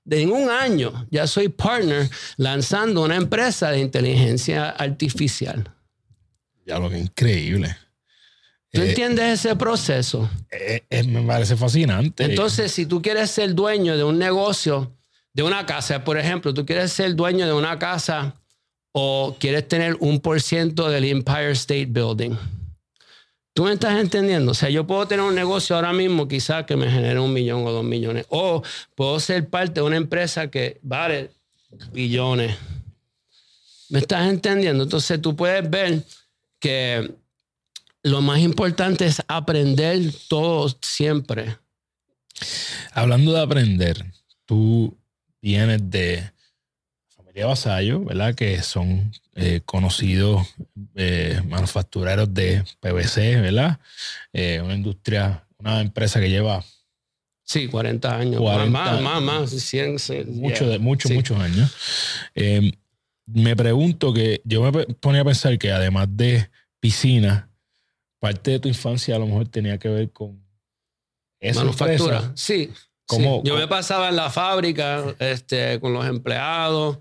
[0.04, 5.70] De un año, ya soy partner lanzando una empresa de inteligencia artificial.
[6.66, 7.76] Ya lo que increíble.
[8.72, 10.28] ¿Tú eh, entiendes ese proceso?
[10.50, 12.24] Eh, eh, me parece fascinante.
[12.24, 14.96] Entonces, si tú quieres ser dueño de un negocio,
[15.34, 18.34] de una casa, por ejemplo, tú quieres ser dueño de una casa
[18.92, 22.36] o quieres tener un por ciento del Empire State Building.
[23.54, 24.52] ¿Tú me estás entendiendo?
[24.52, 27.66] O sea, yo puedo tener un negocio ahora mismo quizás que me genere un millón
[27.66, 28.24] o dos millones.
[28.30, 28.62] O
[28.94, 31.30] puedo ser parte de una empresa que vale
[31.92, 32.56] billones.
[33.90, 34.84] ¿Me estás entendiendo?
[34.84, 36.02] Entonces tú puedes ver
[36.58, 37.14] que
[38.02, 41.56] lo más importante es aprender todo siempre.
[42.92, 44.04] Hablando de aprender,
[44.44, 44.96] tú
[45.40, 46.32] vienes de
[47.08, 48.34] familia Vasallo, ¿verdad?
[48.34, 50.46] Que son eh, conocidos
[50.94, 53.78] eh, manufactureros de PVC, ¿verdad?
[54.32, 56.64] Eh, una industria, una empresa que lleva...
[57.44, 58.42] Sí, 40 años.
[58.42, 59.96] más, más, más, 100,
[60.28, 61.76] muchos, muchos años.
[63.26, 66.48] me pregunto que yo me ponía a pensar que además de
[66.80, 67.51] piscina,
[68.22, 70.40] parte de tu infancia a lo mejor tenía que ver con
[71.40, 72.30] esa manufactura.
[72.36, 72.70] Sí.
[73.42, 76.98] Yo me pasaba en la fábrica este, con los empleados.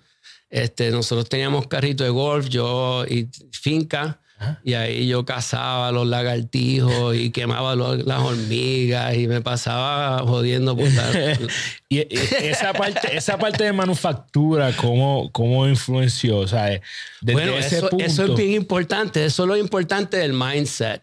[0.49, 4.19] Este, nosotros teníamos carrito de golf, yo y finca.
[4.63, 10.87] Y ahí yo cazaba los lagartijos y quemaba las hormigas y me pasaba jodiendo por
[11.89, 16.39] y, esa parte, esa parte de manufactura, ¿cómo, cómo influenció?
[16.39, 16.81] O sea,
[17.21, 19.25] bueno, eso, eso es bien importante.
[19.25, 21.01] Eso es lo importante del mindset.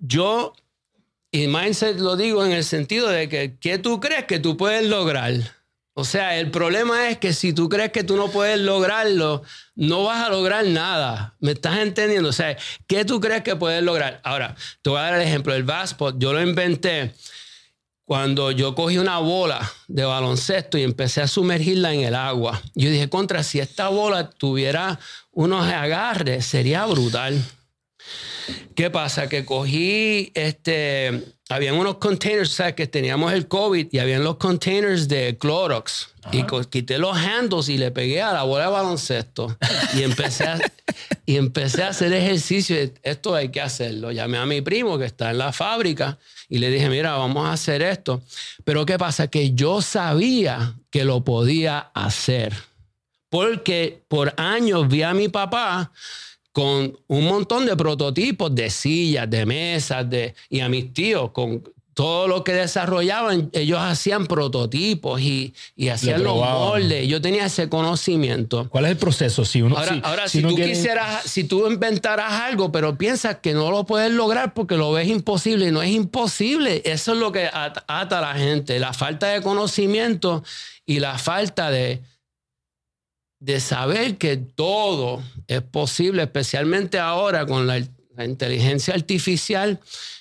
[0.00, 0.54] Yo,
[1.30, 4.86] y mindset lo digo en el sentido de que, ¿qué tú crees que tú puedes
[4.86, 5.59] lograr?
[6.00, 9.42] O sea, el problema es que si tú crees que tú no puedes lograrlo,
[9.74, 11.34] no vas a lograr nada.
[11.40, 12.30] ¿Me estás entendiendo?
[12.30, 14.18] O sea, ¿qué tú crees que puedes lograr?
[14.24, 15.54] Ahora, te voy a dar el ejemplo.
[15.54, 17.12] El Vaspot, yo lo inventé
[18.06, 22.62] cuando yo cogí una bola de baloncesto y empecé a sumergirla en el agua.
[22.74, 24.98] Yo dije, contra, si esta bola tuviera
[25.32, 27.44] unos agarres, sería brutal.
[28.74, 29.28] ¿Qué pasa?
[29.28, 32.74] Que cogí este habían unos containers, ¿sabes?
[32.74, 36.08] Que teníamos el COVID y habían los containers de Clorox.
[36.32, 39.56] Y quité los handles y le pegué a la bola de baloncesto.
[39.96, 40.60] Y empecé a,
[41.26, 42.76] y empecé a hacer ejercicio.
[43.02, 44.12] Esto hay que hacerlo.
[44.12, 47.52] Llamé a mi primo que está en la fábrica y le dije, mira, vamos a
[47.52, 48.22] hacer esto.
[48.64, 49.26] Pero ¿qué pasa?
[49.26, 52.54] Que yo sabía que lo podía hacer.
[53.28, 55.90] Porque por años vi a mi papá
[56.52, 61.62] con un montón de prototipos de sillas, de mesas, de, y a mis tíos, con
[61.94, 65.52] todo lo que desarrollaban, ellos hacían prototipos y,
[65.92, 67.06] hacían los moldes.
[67.06, 68.68] Yo tenía ese conocimiento.
[68.70, 69.44] ¿Cuál es el proceso?
[69.44, 73.84] Si uno, ahora, si, tú quisieras, si tú inventaras algo, pero piensas que no lo
[73.84, 76.80] puedes lograr porque lo ves imposible, no es imposible.
[76.86, 80.42] Eso es lo que ata a la gente, la falta de conocimiento
[80.86, 82.00] y la falta de,
[83.40, 87.82] de saber que todo es posible, especialmente ahora con la,
[88.22, 89.80] inteligencia artificial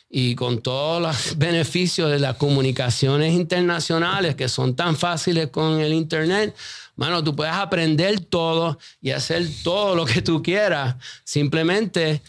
[0.10, 5.94] y con todos los beneficios de las comunicaciones internacionales que son tan fáciles con el
[5.94, 6.56] Internet.
[6.96, 10.96] Mano, tú puedes aprender todo y hacer todo lo que tú quieras.
[11.26, 12.22] Simplemente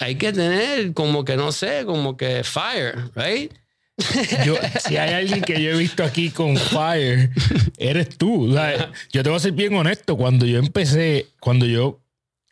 [0.00, 3.52] hay que tener como que, no sé, como que fire, right?
[3.98, 7.30] Si hay alguien que yo he visto aquí con Fire,
[7.78, 8.54] eres tú.
[9.12, 10.16] yo te voy a ser bien honesto.
[10.16, 12.00] Cuando yo empecé, cuando yo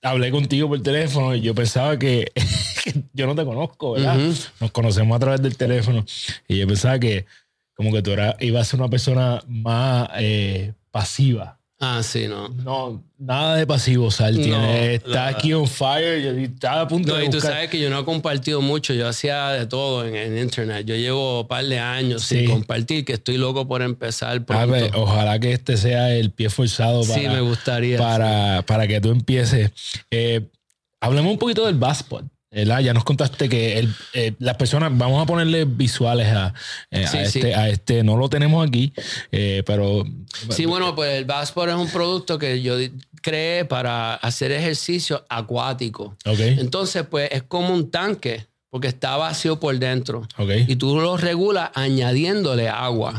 [0.03, 2.33] hablé contigo por teléfono, yo pensaba que,
[3.13, 4.19] yo no te conozco, ¿verdad?
[4.61, 6.05] Nos conocemos a través del teléfono.
[6.49, 7.27] Y yo pensaba que
[7.75, 11.59] como que tú era, ibas a ser una persona más eh, pasiva.
[11.85, 12.49] Ah, sí, no.
[12.49, 14.39] No, nada de pasivo, Sal.
[14.39, 18.05] está aquí on fire, está a punto no, y tú sabes que yo no he
[18.05, 20.87] compartido mucho, yo hacía de todo en, internet.
[20.87, 24.93] Yo llevo un par de años sin compartir, que estoy loco por empezar A ver,
[24.95, 29.11] ojalá que este sea el pie forzado para, sí, me gustaría, para, para que tú
[29.11, 29.73] empieces.
[30.13, 30.49] Eh,
[31.01, 32.25] hablemos un poquito del Baspot.
[32.53, 32.81] ¿Verdad?
[32.81, 36.53] Ya nos contaste que el- eh, las personas, vamos a ponerle visuales a,
[36.91, 37.39] eh, Sí, a, sí.
[37.39, 38.93] este, a este, no lo tenemos aquí,
[39.33, 40.05] eh, pero
[40.51, 42.77] Sí, bueno, pues el Basport es un producto que yo
[43.23, 46.17] creé para hacer ejercicio acuático.
[46.27, 50.27] ok, Entonces, pues es como un tanque, porque está vacío por dentro.
[50.67, 53.13] Y tú lo regulas añadiéndole agua.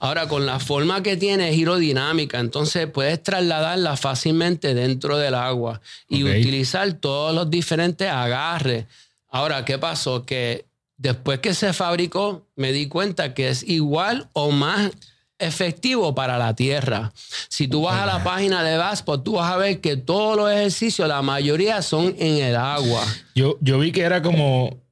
[0.00, 5.82] Ahora, con la forma que tiene es hidrodinámica, entonces puedes trasladarla fácilmente dentro del agua
[6.08, 8.86] y utilizar todos los diferentes agarres.
[9.28, 10.24] Ahora, ¿qué pasó?
[10.24, 10.64] Que
[10.96, 14.90] después que se fabricó, me di cuenta que es igual o más
[15.38, 17.12] efectivo para la tierra.
[17.50, 20.50] Si tú vas a la página de Vaspo, tú vas a ver que todos los
[20.50, 23.04] ejercicios, la mayoría son en el agua.
[23.34, 24.82] Yo, yo vi que era como,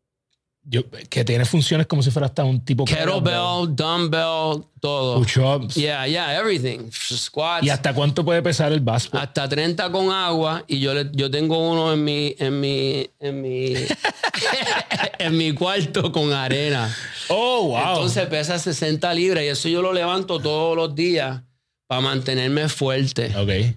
[0.73, 5.19] yo, que tiene funciones como si fuera hasta un tipo Kettlebell, dumbbell, todo.
[5.21, 5.75] push-ups.
[5.75, 6.91] Yeah, yeah, everything.
[6.91, 7.65] Squats.
[7.65, 9.19] ¿Y hasta cuánto puede pesar el baspo?
[9.19, 13.41] hasta 30 con agua y yo le- yo tengo uno en mi en mi en
[13.43, 13.75] mi
[15.19, 16.95] en mi cuarto con arena.
[17.29, 17.79] Oh, wow.
[17.95, 21.43] Entonces pesa 60 libras y eso yo lo levanto todos los días
[21.87, 23.27] para mantenerme fuerte.
[23.37, 23.77] ok.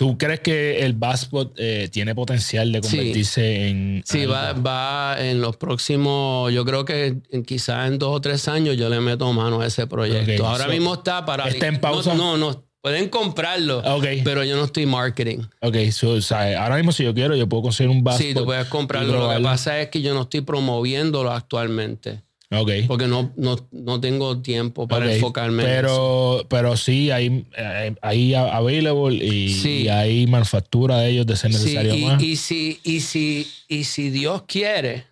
[0.00, 2.96] ¿Tú crees que el baspo eh, tiene potencial de Sí.
[2.96, 4.02] convertirse en...
[4.06, 8.78] Sí, va, va en los próximos, yo creo que quizás en dos o tres años
[8.78, 10.46] yo le meto mano a ese proyecto.
[10.46, 11.46] Ahora so, mismo está para...
[11.48, 12.14] ¿está en pausa?
[12.14, 14.06] No, no, no, pueden comprarlo, Ok.
[14.24, 15.40] pero yo no estoy marketing.
[15.60, 18.22] Ok, so, o sea, ahora mismo si yo quiero, yo puedo conseguir un baspo.
[18.22, 19.28] Sí, tú puedes comprarlo.
[19.28, 22.22] Lo que pasa es que yo no estoy promoviéndolo actualmente.
[22.52, 22.70] Ok.
[22.88, 25.76] Porque no, no, no tengo tiempo para Ok, enfocarme en eso.
[25.76, 29.82] pero, pero sí, hay, hay, hay available y, Sí.
[29.84, 32.22] y hay manufactura de ellos de ser Sí, necesario y, más.
[32.22, 35.04] y si, y, si, y si Dios quiere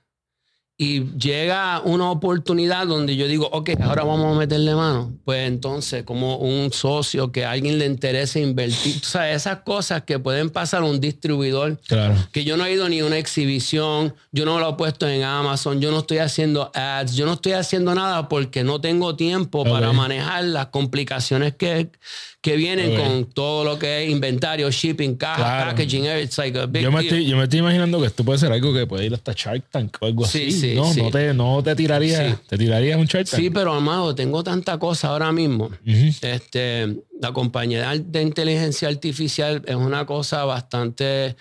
[0.81, 6.05] y llega una oportunidad donde yo digo, ok, ahora vamos a meterle mano, pues entonces
[6.05, 10.51] como un socio que a alguien le interese invertir, tú sabes, esas cosas que pueden
[10.51, 12.15] pasar a un distribuidor claro.
[12.31, 15.25] que yo no he ido ni a una exhibición, yo no lo he puesto en
[15.25, 19.65] Amazon, yo no estoy haciendo ads, yo no estoy haciendo nada porque no tengo tiempo
[19.65, 21.91] para manejar las complicaciones que,
[22.41, 25.71] que vienen con todo lo que es inventario, shipping, caja, Claro.
[25.71, 27.07] packaging, it's like a big Yo me, deal.
[27.07, 29.65] estoy, yo me estoy imaginando que esto puede ser algo que puede ir hasta Shark
[29.71, 30.53] Tank o algo Sí, así.
[30.61, 31.03] sí, no, sí.
[31.03, 32.37] no te, no te tiraría, Sí.
[32.49, 33.41] te tirarías un Shark Tank.
[33.43, 35.71] Sí, pero amado, tengo tanta cosa ahora mismo.
[35.85, 41.35] Este, la compañía de inteligencia artificial es una cosa bastante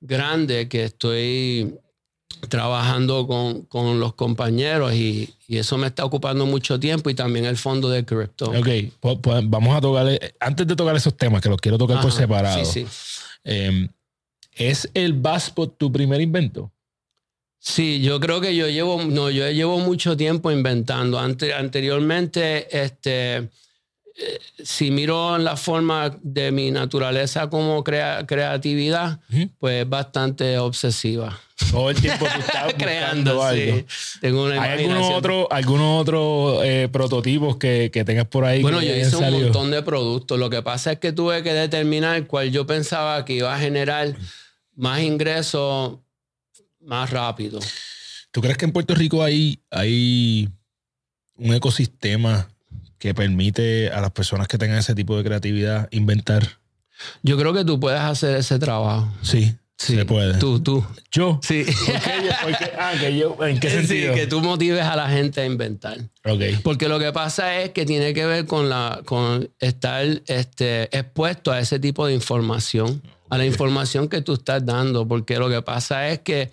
[0.00, 1.74] grande que estoy
[2.48, 7.44] trabajando con, con los compañeros y, y eso me está ocupando mucho tiempo y también
[7.44, 8.50] el fondo de cripto.
[8.50, 8.68] Ok,
[9.00, 10.06] pues, pues vamos a tocar,
[10.40, 12.64] antes de tocar esos temas, que los quiero tocar por separado.
[12.64, 13.20] Sí, sí.
[13.44, 13.88] eh,
[14.52, 16.70] ¿Es el Baspo tu primer invento?
[17.60, 21.18] Sí, yo creo que yo llevo, no, yo llevo mucho tiempo inventando.
[21.18, 23.48] Ante- anteriormente, este, eh,
[24.64, 29.48] si miro la forma de mi naturaleza como crea- creatividad, Ujú.
[29.58, 31.38] pues es bastante obsesiva.
[31.70, 33.78] Todo el tiempo tú estás Creando, buscando algo.
[33.88, 34.18] sí.
[34.20, 38.62] Tengo una ¿Hay algunos otros algunos otros eh, prototipos que, que tengas por ahí?
[38.62, 39.42] Bueno, yo hice un salido?
[39.44, 40.38] montón de productos.
[40.38, 44.16] Lo que pasa es que tuve que determinar cuál yo pensaba que iba a generar
[44.76, 45.98] más ingresos
[46.80, 47.60] más rápido.
[48.30, 50.48] ¿Tú crees que en Puerto Rico hay, hay
[51.36, 52.48] un ecosistema
[52.98, 56.58] que permite a las personas que tengan ese tipo de creatividad inventar?
[57.22, 59.08] Yo creo que tú puedes hacer ese trabajo.
[59.22, 60.34] Sí, se puede.
[60.38, 60.84] Tú, tú.
[61.12, 61.38] ¿Yo?
[61.42, 61.64] Sí.
[62.78, 63.36] Ah, que yo.
[63.44, 64.14] ¿En qué Sí, sentido?
[64.14, 65.98] que tú motives a la gente a inventar.
[66.24, 66.42] Ok.
[66.64, 71.52] Porque lo que pasa es que tiene que ver con, la, con estar este, expuesto
[71.52, 75.06] a ese tipo de información, a la información que tú estás dando.
[75.06, 76.50] Porque lo que pasa es que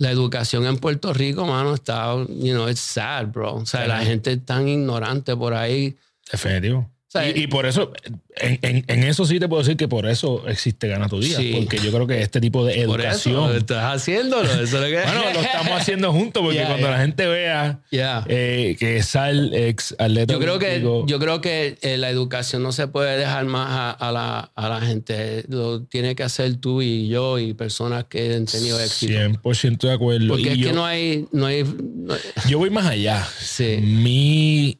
[0.00, 3.56] la educación en Puerto Rico, mano, está, you know, it's sad, bro.
[3.56, 5.94] O sea, la gente es tan ignorante por ahí.
[6.32, 6.90] Definitivo.
[7.12, 7.92] Sea, y, y por eso,
[8.36, 11.36] en, en- en eso sí te puedo decir que por eso existe Gana tu Día.
[11.38, 11.52] Sí.
[11.56, 13.34] Porque yo creo que este tipo de Por educación.
[13.50, 14.44] eso, estás haciéndolo.
[14.48, 15.02] Eso es lo que...
[15.02, 16.96] bueno, lo estamos haciendo juntos porque Yeah, cuando yeah.
[16.96, 18.24] la gente vea Yeah.
[18.28, 20.32] eh, que Sal, ex atleta.
[20.34, 23.90] Yo creo que, yo creo que eh, la educación no se puede dejar más a,
[23.90, 25.44] a la, a la gente.
[25.48, 29.12] Lo tiene que hacer tú y yo y personas que han tenido éxito.
[29.14, 30.28] 100% de acuerdo.
[30.28, 33.26] Porque Y es yo, que no hay, no hay, no hay- yo voy más allá.
[33.40, 34.78] sí, Mi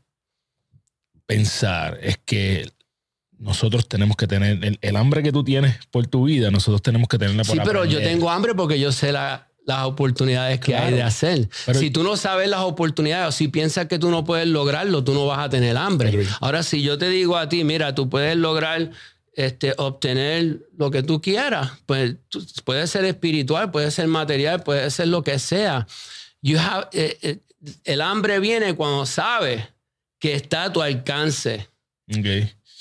[1.35, 2.71] pensar es que
[3.39, 7.09] nosotros tenemos que tener el, el hambre que tú tienes por tu vida, nosotros tenemos
[7.09, 10.73] que tenerla por sí, pero yo tengo hambre porque yo sé la- las oportunidades que
[10.73, 10.87] Claro.
[10.89, 11.49] hay de hacer.
[11.75, 15.15] Si tú no sabes las oportunidades o si piensas que tú no puedes lograrlo, tú
[15.15, 16.27] no vas a tener hambre.
[16.41, 18.91] Ahora, si yo te digo a ti, mira, tú puedes lograr
[19.35, 24.91] este, obtener lo que tú quieras, pues tú- puede ser espiritual, puede ser material, puede
[24.91, 25.87] ser lo que sea.
[26.43, 27.39] You have- eh, eh,
[27.85, 29.63] el hambre viene cuando sabes
[30.21, 31.67] que está a tu alcance.
[32.09, 32.27] Ok.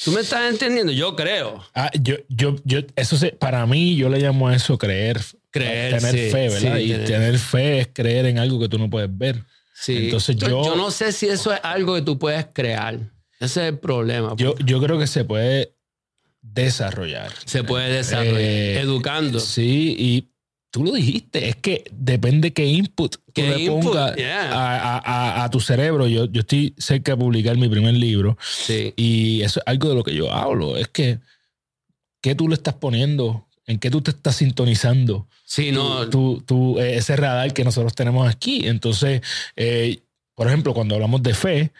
[0.04, 0.92] ¿Tú me estás entendiendo?
[0.94, 1.64] Yo creo.
[1.74, 5.20] Ah, yo, yo, yo, eso se, para mí, yo le llamo a eso creer
[5.52, 6.78] Creer, tener sí, fe, ¿verdad?
[6.78, 9.44] sí, y tener- tener fe es creer en algo que tú no puedes ver.
[9.74, 10.06] Sí.
[10.06, 12.96] Entonces yo- Yo no sé si eso es algo que tú puedes crear.
[13.40, 14.36] Ese es el problema.
[14.38, 15.74] Yo, yo creo que se puede
[16.42, 17.32] desarrollar.
[17.46, 19.40] Se puede desarrollar Eh, educando.
[19.40, 20.29] Sí, y
[20.72, 23.84] tú lo dijiste, es que depende qué input ¿Qué le input?
[23.94, 24.52] pongas Yeah.
[24.54, 26.08] a, a- a- a tu cerebro.
[26.08, 28.94] Yo, yo estoy cerca de publicar mi primer libro Sí.
[28.96, 30.78] y eso es algo de lo que yo hablo.
[30.78, 31.20] Es que,
[32.22, 33.48] ¿qué tú le estás poniendo?
[33.66, 35.28] ¿En qué tú te estás sintonizando?
[35.46, 36.08] Sí, no.
[36.10, 38.68] tú, tú, eh, ese radar que nosotros tenemos aquí.
[38.68, 39.22] Entonces,
[39.56, 40.00] eh,
[40.36, 41.72] por ejemplo, cuando hablamos de fe,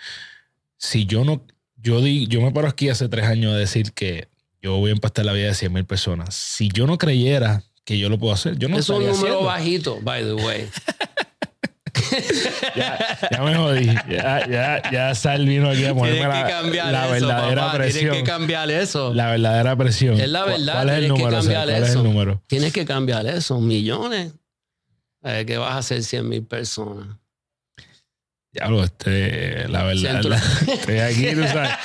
[0.78, 1.44] si yo no,
[1.78, 4.28] yo di, yo me paro aquí hace tres años a decir que
[4.62, 6.34] yo voy a impactar la vida de 100 mil personas.
[6.36, 9.44] Si yo no creyera que yo lo puedo hacer, yo no es un número haciendo.
[9.44, 10.70] bajito, by the way.
[12.76, 12.98] Ya,
[13.32, 13.86] ya me jodí.
[14.10, 17.62] Ya, ya, ya Sal vino aquí a ponerme Tienes la, que cambiar la eso, verdadera
[17.66, 17.78] papá.
[17.78, 18.00] presión.
[18.02, 19.14] Tienes que cambiar eso.
[19.14, 20.20] La verdadera presión.
[20.20, 21.30] Es la ¿Cuál- verdad, ¿Cuál es el número?
[21.30, 22.04] ¿Cuál es el eso.
[22.04, 22.44] número?
[22.48, 23.60] Tienes que cambiar eso.
[23.60, 24.34] Millones.
[25.24, 27.08] Eh, que vas a hacer 100 mil personas.
[28.52, 30.38] Diablo, este, la verdad, la-
[30.74, 31.70] estoy aquí, tú sabes.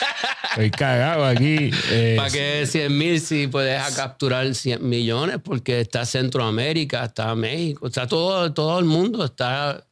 [0.55, 1.73] Estoy cagado aquí.
[1.91, 5.39] eh, ¿Para qué 100 mil si puedes capturar 100 millones?
[5.43, 9.85] Porque está Centroamérica, está México, está todo, todo el mundo, está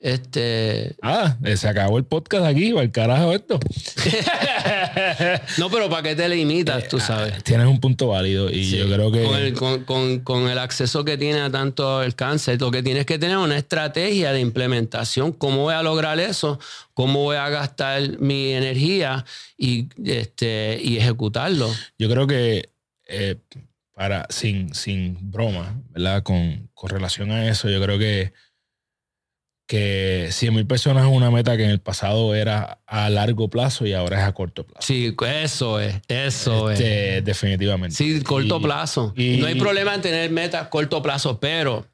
[0.00, 0.96] este.
[1.02, 3.60] Ah, eh, se acabó el podcast aquí, para el carajo esto.
[5.58, 6.88] No, pero ¿para qué te limitas?
[6.88, 7.42] Tú sabes.
[7.44, 8.78] Tienes un punto válido y Sí.
[8.78, 12.14] yo creo que Con el, con, con- con el acceso que tiene a tanto el
[12.14, 15.32] cáncer, lo que tienes que tener es una estrategia de implementación.
[15.32, 16.58] ¿Cómo voy a lograr eso?
[16.94, 19.24] ¿Cómo voy a gastar mi energía
[19.56, 21.70] y, este, y ejecutarlo?
[21.98, 22.70] yo creo que
[23.06, 23.36] eh,
[23.94, 26.22] para sin, sin broma, ¿verdad?
[26.22, 28.32] Con, con relación a eso, yo creo que
[29.70, 33.86] que 100 mil personas es una meta que en el pasado era a largo plazo
[33.86, 34.84] y ahora es a corto plazo.
[34.84, 36.80] Sí, eso es, eso es.
[36.80, 37.94] Este, definitivamente.
[37.94, 39.12] Sí, corto Y- plazo.
[39.16, 41.86] y- no hay problema en tener metas corto plazo, pero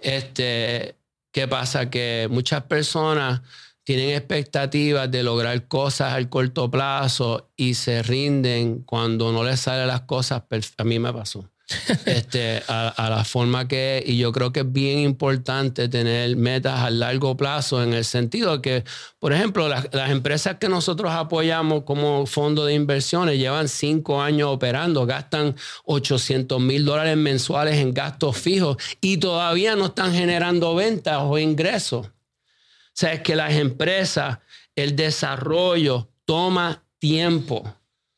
[0.00, 0.96] este,
[1.30, 1.90] ¿qué pasa?
[1.90, 3.42] Que muchas personas
[3.84, 9.88] tienen expectativas de lograr cosas al corto plazo y se rinden cuando no les salen
[9.88, 10.42] las cosas.
[10.48, 11.50] perf- A mí me pasó.
[12.06, 16.90] este, a, la forma que, y yo creo que es bien importante tener metas a
[16.90, 18.84] largo plazo en el sentido de que,
[19.18, 24.48] por ejemplo, las, las empresas que nosotros apoyamos como fondo de inversiones llevan cinco años
[24.50, 31.18] operando, gastan 800 mil dólares mensuales en gastos fijos y todavía no están generando ventas
[31.22, 32.06] o ingresos.
[32.06, 34.38] O sea, es que las empresas,
[34.76, 37.76] el desarrollo toma tiempo.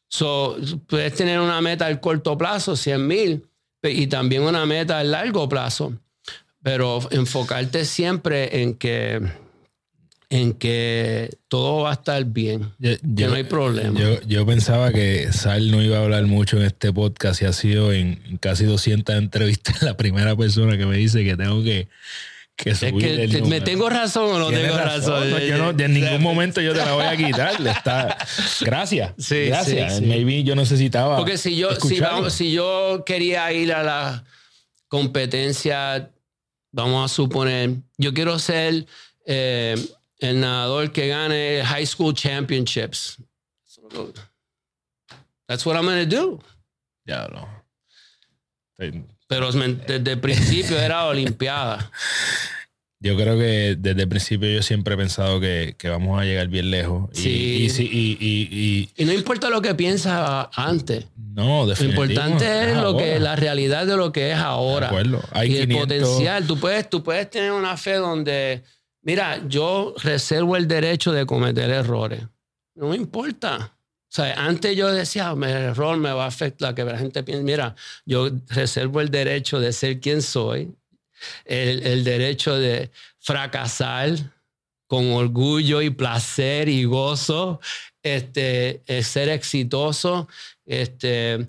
[0.09, 3.47] So, puedes tener una meta al corto plazo, 100 mil,
[3.83, 5.95] y también una meta al largo plazo,
[6.63, 9.21] pero enfocarte siempre en que,
[10.31, 12.73] en que todo va a estar bien.
[12.79, 13.99] Yo, Que no hay problema.
[13.99, 17.53] Yo, yo pensaba que Sal no iba a hablar mucho en este podcast y ha
[17.53, 21.89] sido en, en casi 200 entrevistas la primera persona que me dice que tengo que,
[22.57, 25.31] que Es que el me tengo razón o no tengo razón.
[25.31, 27.55] no, yo no, en ningún momento yo te la voy a quitar.
[27.67, 28.17] Está,
[28.63, 29.13] gracias.
[29.19, 29.95] Sí, gracias.
[29.97, 30.07] sí, sí.
[30.07, 31.17] Maybe yo necesitaba.
[31.19, 34.25] Porque si yo, si, vamos- si yo quería ir a la
[34.89, 36.11] competencia,
[36.73, 38.87] vamos a suponer, yo quiero ser
[39.27, 39.75] eh,
[40.21, 43.19] el nadador que gane High School Championships.
[45.47, 46.41] That's what I'm going to do.
[47.05, 47.47] Ya lo.
[49.29, 51.91] Pero desde el principio era Olimpiada.
[52.99, 56.49] Yo creo que desde el principio yo siempre he pensado que, que vamos a llegar
[56.49, 57.11] bien lejos.
[57.19, 57.89] Y, Sí.
[57.93, 61.05] y, y, no importa lo que piensas antes.
[61.17, 62.05] no, Lo definitivo.
[62.07, 64.87] importante es lo que, la realidad de lo que es De ahora.
[64.87, 65.23] acuerdo.
[65.33, 66.47] Hay y el 500 potencial.
[66.47, 68.63] Tú puedes, tú puedes tener una fe donde,
[69.03, 72.23] mira, yo reservo el derecho de cometer errores.
[72.75, 73.76] No me importa.
[74.17, 77.45] Sea, antes yo decía, "Ah, el error me va a afectar, que la gente piense,
[77.45, 80.75] mira, yo reservo el derecho de ser quien soy,
[81.45, 84.15] el, el derecho de fracasar
[84.87, 87.61] con orgullo y placer y gozo,
[88.03, 90.29] este, eh, ser exitoso,
[90.65, 91.49] este,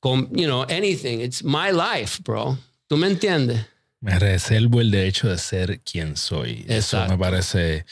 [0.00, 1.20] con, you know, anything.
[1.20, 2.56] It's my life, bro.
[2.86, 3.66] ¿Tú me entiendes?
[4.00, 6.64] Me reservo el derecho de ser quien soy.
[6.66, 7.84] Eso me parece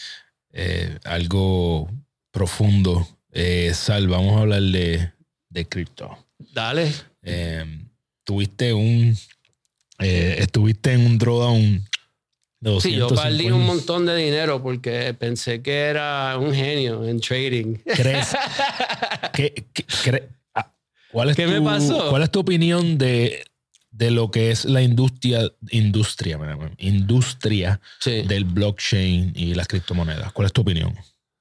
[0.51, 1.91] eh, algo
[2.31, 3.07] profundo.
[3.35, 5.11] Eh, Sal, vamos a hablar de,
[5.51, 6.17] de cripto.
[6.53, 6.93] Dale.
[7.23, 7.65] Eh,
[8.25, 9.17] tuviste un.
[9.99, 11.85] eh, estuviste en un drawdown
[12.61, 13.23] de Sí, yo 250.
[13.23, 17.75] perdí un montón de dinero porque pensé que era un genio en trading.
[17.85, 18.29] ¿Crees?
[19.35, 20.73] ¿Qué- qué- cre- ah,
[21.11, 22.11] ¿Cuál es ¿Qué me tu, pasó?
[22.11, 23.45] ¿Cuál es tu opinión de,
[23.91, 26.39] de lo que es la industria, industria,
[26.79, 28.23] industria Sí.
[28.23, 30.33] del blockchain y las criptomonedas?
[30.33, 30.95] ¿Cuál es tu opinión?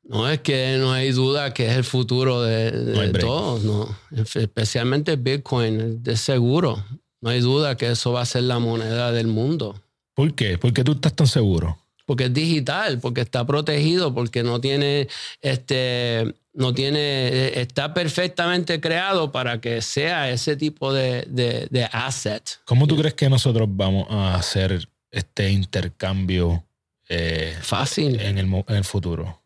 [0.03, 3.25] No es que no hay duda que es el futuro de, de No hay break.
[3.25, 3.97] todo, no.
[4.35, 6.83] Especialmente Bitcoin, de seguro.
[7.21, 9.81] No hay duda que eso va a ser la moneda del mundo.
[10.13, 10.57] ¿Por qué?
[10.57, 11.77] ¿Por qué tú estás tan seguro?
[12.05, 15.07] Porque es digital, porque está protegido, porque no tiene,
[15.41, 22.59] este, no tiene, está perfectamente creado para que sea ese tipo de, de, de asset.
[22.65, 26.65] ¿Cómo tú crees que nosotros vamos a hacer este intercambio
[27.07, 28.19] eh, Fácil.
[28.19, 29.39] en, el, en el futuro?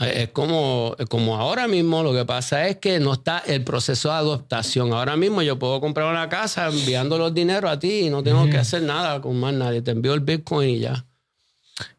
[0.00, 4.14] Es como, como ahora mismo, lo que pasa es que no está el proceso de
[4.14, 4.92] adoptación.
[4.92, 8.48] Ahora mismo yo puedo comprar una casa enviando los dineros a ti y no tengo
[8.48, 9.82] que hacer nada con más nadie.
[9.82, 11.04] Te envío el Bitcoin y ya.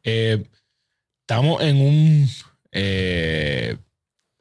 [0.04, 0.44] Eh,
[1.22, 2.30] estamos en un
[2.72, 3.78] eh,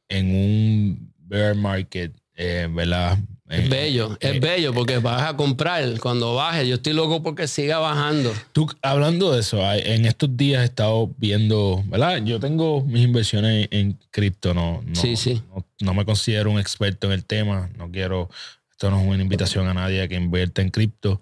[0.09, 3.19] en un bear market, eh, ¿verdad?
[3.51, 6.69] Es Eh, bello, es eh, bello porque vas a comprar cuando baje.
[6.69, 8.33] Yo estoy loco porque siga bajando.
[8.53, 12.23] Tú, hablando de eso, en estos días he estado viendo, ¿verdad?
[12.25, 15.43] Yo tengo mis inversiones en cripto, no, no, Sí, sí.
[15.53, 18.31] no, no me considero un experto en el tema, no quiero,
[18.71, 21.21] esto no es una invitación a nadie a que invierta en cripto.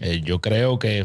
[0.00, 1.04] Eh, yo creo que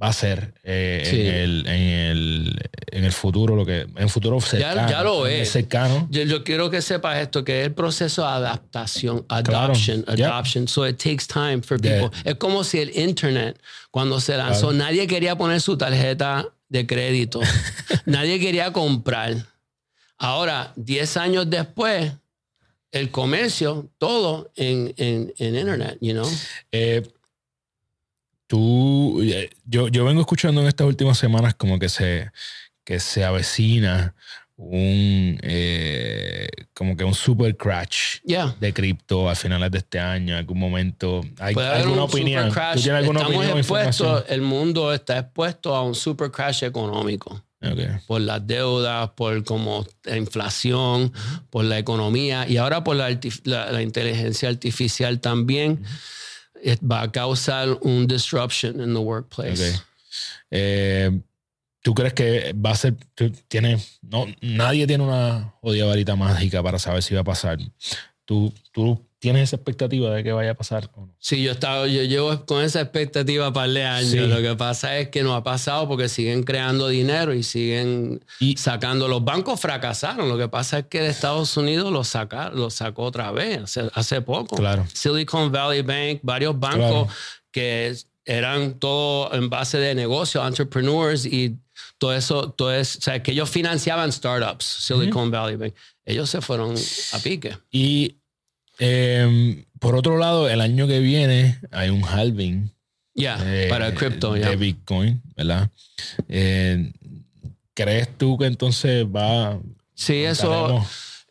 [0.00, 1.20] va a ser eh, Sí.
[1.22, 4.88] en, el, en, el, en el futuro, lo que en futuro cercano.
[4.88, 5.50] ya lo es.
[5.50, 6.06] cercano.
[6.10, 9.58] Yo, yo quiero que sepas esto, que es el proceso de adaptación, Claro.
[9.58, 10.68] adoption, adoption.
[10.68, 12.00] So it takes time for Yeah.
[12.02, 12.18] people.
[12.24, 14.84] Es como si el internet, cuando se lanzó, Claro.
[14.84, 17.40] nadie quería poner su tarjeta de crédito.
[18.06, 19.34] nadie quería comprar.
[20.16, 22.12] Ahora, 10 años después,
[22.90, 26.28] el comercio, todo en, en, en internet, you know?
[26.72, 27.02] Eh,
[28.48, 32.32] tú, eh, yo, yo vengo escuchando en estas últimas semanas como que se,
[32.84, 34.14] que se avecina
[34.56, 38.56] un, eh, como que un super crash Yeah.
[38.58, 41.20] de cripto a finales de este año, algún momento.
[41.38, 42.42] ¿Hay Puede alguna un opinión?
[42.48, 42.74] super crash.
[42.78, 47.40] ¿Tú tienes alguna Estamos opinión expuestos, el mundo está expuesto a un super crash económico.
[47.60, 47.80] Ok.
[48.06, 51.12] por las deudas, por como la inflación,
[51.50, 53.10] por la economía y ahora por la,
[53.42, 55.82] la- la inteligencia artificial también
[56.62, 59.74] eh, va a causar un disruption in the workplace.
[59.74, 59.80] Ok.
[60.50, 61.20] Eh,
[61.82, 66.62] ¿Tú crees que va a ser, tú tienes, no, nadie tiene una jodida varita mágica
[66.62, 67.58] para saber si va a pasar?
[68.24, 71.14] ¿Tú, tú tienes esa expectativa de que vaya a pasar o no?
[71.18, 74.10] Sí, yo estaba, yo llevo con esa expectativa para de años.
[74.10, 74.18] Sí.
[74.18, 78.56] Lo que pasa es que no ha pasado porque siguen creando dinero y siguen Y-
[78.56, 79.08] sacando.
[79.08, 80.28] Los bancos fracasaron.
[80.28, 83.90] Lo que pasa es que de Estados Unidos lo, saca, lo sacó otra vez hace,
[83.94, 84.56] hace poco.
[84.56, 84.86] Claro.
[84.94, 87.08] Silicon Valley Bank, varios bancos Claro.
[87.50, 91.56] que eran todo en base de negocio, entrepreneurs y
[91.96, 95.74] todo eso, todo eso, o sea, que ellos financiaban startups, Silicon Valley Bank.
[96.04, 96.74] Ellos se fueron
[97.12, 97.56] a pique.
[97.70, 98.17] Y
[98.78, 102.70] eh, por otro lado, el año que viene hay un halving
[103.14, 105.70] Ya, eh, para cripto, de Bitcoin, ¿verdad?
[106.28, 106.92] Eh,
[107.74, 109.58] ¿Crees tú que entonces va...
[109.94, 110.84] Sí, eso,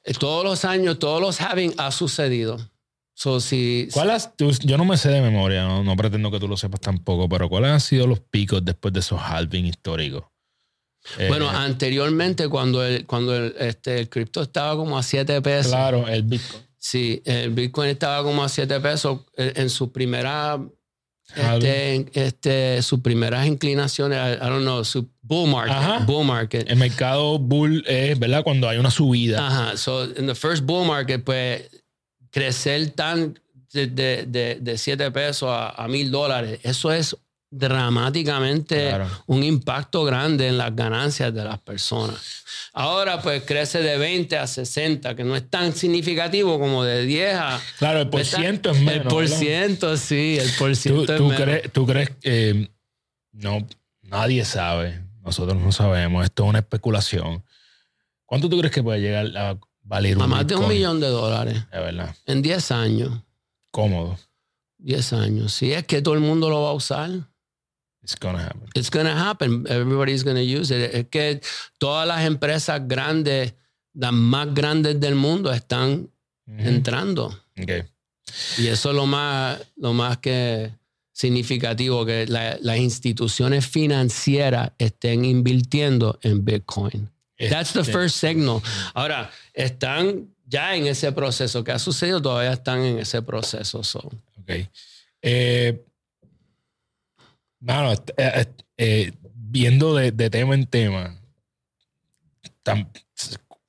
[0.03, 2.57] eh, todos los años, todos los having ha sucedido.
[3.13, 6.39] So, si, ¿Cuál has- tú- yo no me sé de memoria, no, no pretendo que
[6.39, 10.23] tú lo sepas tampoco, pero ¿cuáles han sido los picos después de esos halving históricos?
[11.17, 15.71] Eh, Bueno, anteriormente cuando el, cuando el, este, el cripto estaba como a 7 pesos.
[15.71, 16.61] claro, el Bitcoin.
[16.87, 20.57] Sí, el Bitcoin estaba como a 7 pesos en, en su primera
[21.35, 25.75] este, este, sus primeras inclinaciones, I, I don't know, su bull market.
[25.75, 25.99] Ajá.
[26.05, 26.71] Bull market.
[26.71, 28.41] El mercado bull es, ¿verdad?
[28.41, 29.45] Cuando hay una subida.
[29.45, 29.75] Ajá.
[29.75, 31.69] So, in the first bull market, pues,
[32.31, 33.37] crecer tan
[33.73, 37.17] de, de, de, de 7 pesos a, a mil dólares, eso es
[37.49, 39.07] dramáticamente Claro.
[39.27, 42.43] un impacto grande en las ganancias de las personas.
[42.73, 47.35] Ahora, pues, crece de 20 a 60, que no es tan significativo como de 10
[47.35, 47.61] a...
[47.79, 48.95] Claro, el por ciento es menos.
[48.95, 51.41] El por ciento, sí, el por ¿Tú, ciento es tú menos.
[51.41, 52.69] crees, tú crees que
[53.31, 53.65] no,
[54.01, 57.43] nadie sabe, nosotros no sabemos, esto es una especulación.
[58.25, 61.07] ¿Cuánto tú crees que puede llegar a valer un A más de un millón de
[61.07, 63.21] dólares De verdad, en 10 años.
[63.71, 64.17] cómodo.
[64.79, 65.53] 10 años.
[65.53, 67.09] Si es que todo el mundo lo va a usar.
[68.07, 68.61] It's gonna happen.
[68.73, 69.65] It's to happen.
[69.67, 70.93] Everybody's to use it.
[70.95, 71.41] Es que
[71.77, 73.53] todas las empresas grandes,
[73.93, 76.09] las más grandes del mundo, están
[76.47, 76.57] Ujú.
[76.69, 77.25] entrando.
[77.61, 77.85] Ok.
[78.59, 80.71] Y eso es lo más, lo más que
[81.11, 87.09] significativo, que la- las instituciones financieras estén invirtiendo en Bitcoin.
[87.49, 88.61] That's the Este, first signal.
[88.93, 91.61] Ahora, están ya en ese proceso.
[91.63, 92.21] ¿Qué ha sucedido?
[92.21, 93.83] Todavía están en ese proceso.
[93.83, 93.99] so.
[94.39, 94.51] Ok.
[95.21, 95.83] Eh,
[97.59, 98.45] mano, eh,
[98.77, 101.19] eh, viendo de, de tema en tema,
[102.63, 102.89] tan-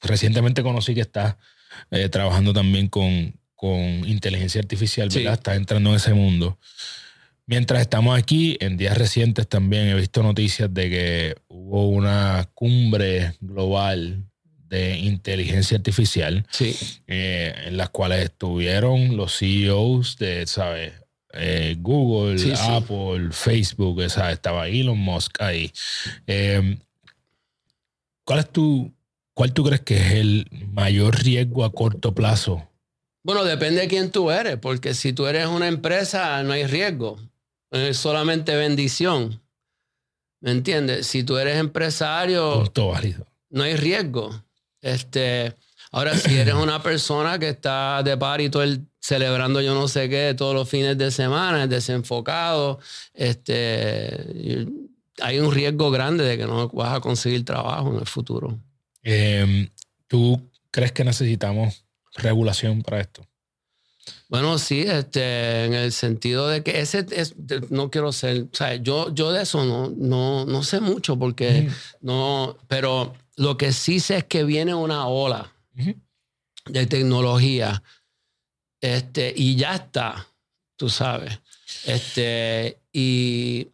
[0.01, 1.37] recientemente conocí que estás
[1.91, 3.79] eh, trabajando también con, con
[4.09, 5.19] inteligencia artificial, Sí.
[5.21, 5.35] ¿verdad?
[5.35, 6.59] Estás entrando en ese mundo.
[7.47, 13.35] Mientras estamos aquí, en días recientes también he visto noticias de que hubo una cumbre
[13.41, 14.25] global
[14.69, 16.77] de inteligencia artificial Sí.
[17.07, 20.93] eh, en las cuales estuvieron los CEOs de, ¿sabes?
[21.39, 22.63] Eh, Google, Sí, sí.
[22.69, 25.73] Apple, Facebook, o sea, estaba Elon Musk ahí.
[26.27, 26.77] Eh,
[28.25, 28.93] ¿Cuál es tu,
[29.35, 32.69] cuál tú crees que es el mayor riesgo a corto plazo?
[33.25, 37.19] Bueno, depende de quién tú eres, porque si tú eres una empresa, no hay riesgo.
[37.71, 39.41] Es solamente bendición.
[40.41, 41.07] ¿Me entiendes?
[41.07, 43.27] Si tú eres empresario, Punto válido.
[43.51, 44.45] no hay riesgo.
[44.81, 45.55] Este,
[45.93, 50.09] ahora, si eres una persona que está de party todo el, celebrando yo no sé
[50.09, 52.79] qué todos los fines de semana, desenfocado,
[53.15, 54.67] este,
[55.21, 58.59] hay un riesgo grande de que no vas a conseguir trabajo en el futuro.
[59.03, 59.71] Eh,
[60.07, 61.85] ¿Tú crees que necesitamos
[62.15, 63.27] regulación para esto?
[64.29, 67.35] Bueno, sí, este, en el sentido de que ese es,
[67.71, 71.67] no quiero ser, o sea, yo, yo de eso no, no, no sé mucho porque
[71.67, 71.77] Ujú.
[72.03, 75.53] no, pero lo que sí sé es que viene una ola
[76.67, 77.83] De tecnología,
[78.81, 80.27] este, y ya está,
[80.77, 81.39] tú sabes,
[81.87, 83.69] este, y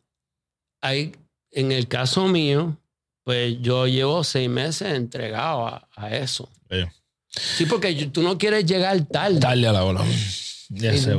[0.80, 1.12] hay,
[1.50, 2.76] en el caso mío,
[3.24, 6.48] pues yo llevo seis meses entregado a, a eso.
[7.30, 9.40] Sí, porque yo- tú no quieres llegar tarde.
[9.40, 9.84] Darle a la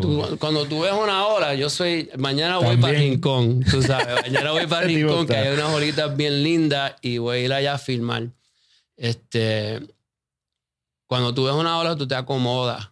[0.02, 2.10] tú- cuando tú ves una ola, yo soy.
[2.18, 2.82] Mañana voy También.
[2.82, 4.22] para Rincón, tú sabes.
[4.22, 7.74] Mañana voy para Rincón, que hay unas olitas bien lindas y voy a ir allá
[7.74, 8.30] a filmar.
[8.96, 9.82] Este.
[11.08, 12.92] Cuando tú ves una ola, tú te acomodas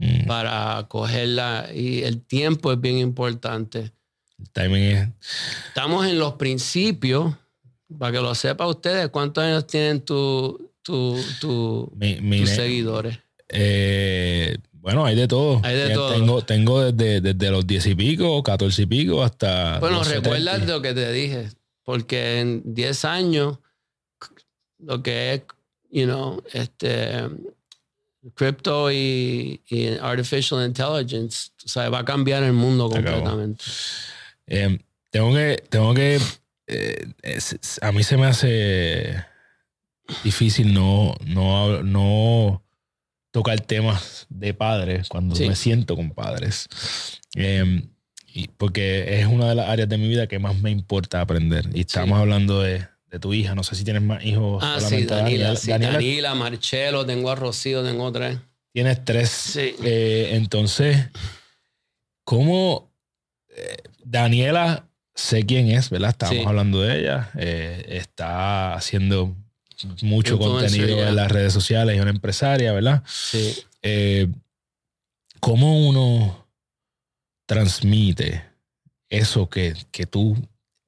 [0.00, 3.90] Mm, para cogerla y el tiempo es bien importante.
[4.38, 5.08] el timing es.
[5.66, 7.34] Estamos en los principios,
[7.98, 13.18] para que lo sepa ustedes, ¿cuántos años tienen tu, tu, tu- Mi, mi tus seguidores?
[13.48, 15.60] eh, bueno, hay de todo.
[15.64, 16.12] Hay de todo.
[16.12, 19.80] Tengo, tengo desde, desde los 10 y pico, 14 y pico hasta.
[19.80, 20.72] Bueno, recuerda 70.
[20.72, 21.48] lo que te dije,
[21.82, 23.58] porque en 10 años,
[24.78, 25.42] lo que es,
[25.90, 27.28] you know, este,
[28.34, 33.64] crypto y, y artificial intelligence, o sea, va a cambiar el mundo completamente.
[34.46, 34.78] Eh,
[35.10, 36.18] tengo que, tengo que,
[36.66, 39.24] eh, es- a mí se me hace
[40.24, 42.62] difícil no, no, no
[43.30, 45.46] tocar temas de padres cuando Sí.
[45.48, 46.66] me siento con padres.
[47.36, 47.82] Eh,
[48.26, 51.68] y porque es una de las áreas de mi vida que más me importa aprender.
[51.74, 53.54] Y estamos hablando de, de tu hija.
[53.54, 54.62] No sé si tienes más hijos.
[54.64, 55.56] Ah, sí, Daniela.
[55.56, 58.38] sí, Daniela, Danila, Marcelo, tengo a Rocío, tengo tres.
[58.72, 59.30] Tienes tres.
[59.30, 59.74] Sí.
[59.82, 61.06] Eh, entonces,
[62.24, 62.90] ¿cómo
[63.48, 66.10] eh, Daniela, sé quién es, ¿verdad?
[66.10, 66.48] Estábamos Sí.
[66.48, 67.30] hablando de ella.
[67.36, 69.34] eh, está haciendo
[70.02, 71.08] mucho Influencer, contenido ya.
[71.08, 73.02] en las redes sociales, es una empresaria, ¿verdad?
[73.06, 73.64] Sí.
[75.40, 76.46] ¿Cómo uno
[77.46, 78.44] transmite
[79.08, 80.36] eso que, que tú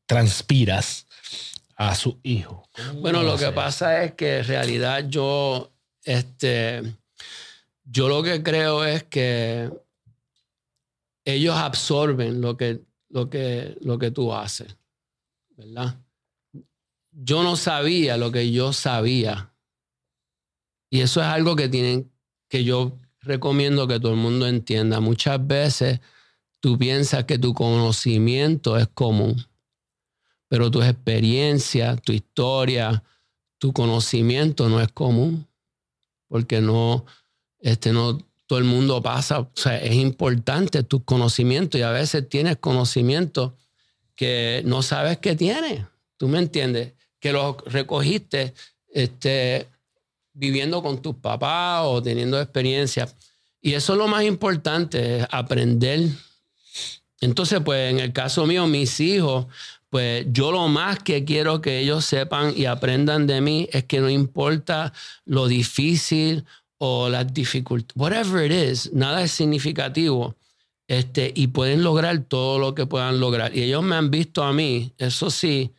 [0.07, 1.07] transpiras
[1.81, 2.69] a su hijo?
[2.77, 5.73] ¿Cómo Bueno, lo que pasa es que en realidad yo,
[6.05, 6.83] este,
[7.85, 9.71] yo lo que creo es que
[11.25, 14.77] ellos absorben lo que, lo que, lo que tú haces,
[15.57, 15.99] ¿verdad?
[17.13, 19.55] Yo no sabía lo que yo sabía.
[20.91, 22.13] Y eso es algo que tienen,
[22.51, 25.01] que yo recomiendo que todo el mundo entienda.
[25.01, 26.01] Muchas veces
[26.61, 29.50] tú piensas que tu conocimiento es común
[30.51, 33.05] pero tus experiencias, tu historia,
[33.59, 35.47] tu conocimiento no es común,
[36.27, 37.07] porque no,
[37.61, 42.29] este, no todo el mundo pasa, o sea, es importante tus conocimientos y a veces
[42.29, 43.53] tienes conocimientos
[44.17, 45.85] que no sabes que tienes,
[46.17, 46.95] ¿tú me entiendes?
[47.21, 48.53] Que los recogiste
[48.89, 49.69] este,
[50.33, 53.15] viviendo con tus papás o teniendo experiencias.
[53.61, 56.09] Y eso es lo más importante, aprender.
[57.21, 59.47] Entonces, pues en el caso mío, mis hijos,
[59.91, 64.01] pues yo lo más que quiero que ellos sepan y aprendan de mí es que
[64.01, 64.93] no importa
[65.25, 66.45] lo difícil
[66.79, 70.37] o las dificultades, whatever it is, nada es significativo.
[70.89, 73.57] Este, y pueden lograr todo lo que puedan lograr.
[73.57, 75.73] Y ellos me han visto a mí, eso sí,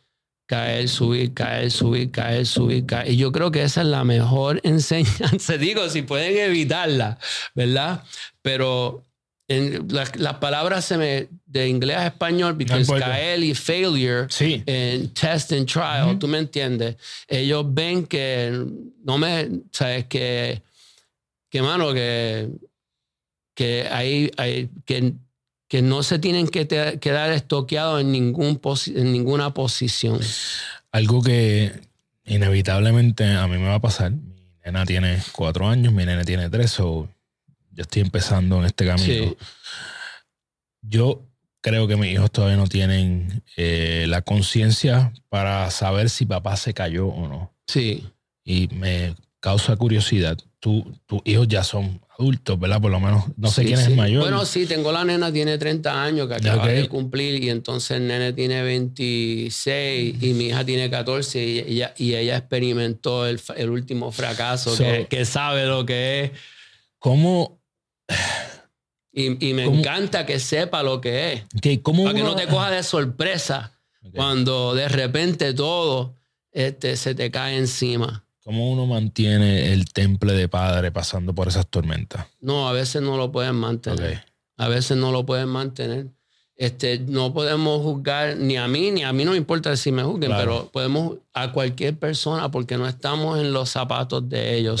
[0.46, 3.10] caer, subir, caer, subir, caer, subir, caer.
[3.10, 5.56] Y yo creo que esa es la mejor enseñanza.
[5.58, 7.18] Digo, si pueden evitarla,
[7.54, 8.04] ¿verdad?
[8.40, 9.04] Pero
[9.56, 14.62] en, las, las palabras se me, de inglés a español, because caer y failure Sí.
[14.66, 16.96] en test and trial, ¿tú me entiendes?
[17.28, 18.64] Ellos ven que
[19.04, 20.62] no me, sabes que,
[21.50, 22.48] que mano, que,
[23.54, 25.12] que hay, hay que,
[25.68, 30.20] que no se tienen que te- quedar estoqueados en, ningún posi- en ninguna posición.
[30.90, 31.72] Algo que
[32.24, 34.12] inevitablemente a mí me va a pasar.
[34.12, 37.08] Mi nena tiene cuatro años, mi nena tiene tres, o
[37.72, 39.06] yo estoy empezando en este camino.
[39.06, 39.36] Sí.
[40.82, 41.28] Yo
[41.60, 46.74] creo que mis hijos todavía no tienen eh, la conciencia para saber si papá se
[46.74, 47.54] cayó o no.
[47.66, 48.06] Sí,
[48.44, 50.84] Y me causa curiosidad tus
[51.24, 52.80] hijos ya son adultos, ¿verdad?
[52.80, 54.22] Por lo menos, no sé quién es el mayor.
[54.22, 58.06] Bueno, sí, tengo la nena, tiene 30 años que acaba de cumplir y entonces el
[58.06, 63.70] nene tiene 26 y mi hija tiene 14 y ella, y ella experimentó el, el
[63.70, 64.72] último fracaso,
[65.08, 66.30] que, sabe lo que es.
[67.00, 67.60] ¿Cómo?
[69.14, 71.42] Y, y me encanta que sepa lo que es.
[71.42, 73.78] para que no te coja de sorpresa
[74.14, 76.14] cuando de repente todo
[76.50, 78.24] este, se te cae encima.
[78.44, 82.26] ¿Cómo uno mantiene el temple de padre pasando por esas tormentas?
[82.40, 84.24] No, a veces no lo pueden mantener.
[84.56, 86.06] A veces no lo pueden mantener.
[86.56, 90.02] Este, no podemos juzgar ni a mí, ni a mí no me importa si me
[90.02, 94.80] juzguen, pero podemos a cualquier persona porque no estamos en los zapatos de ellos.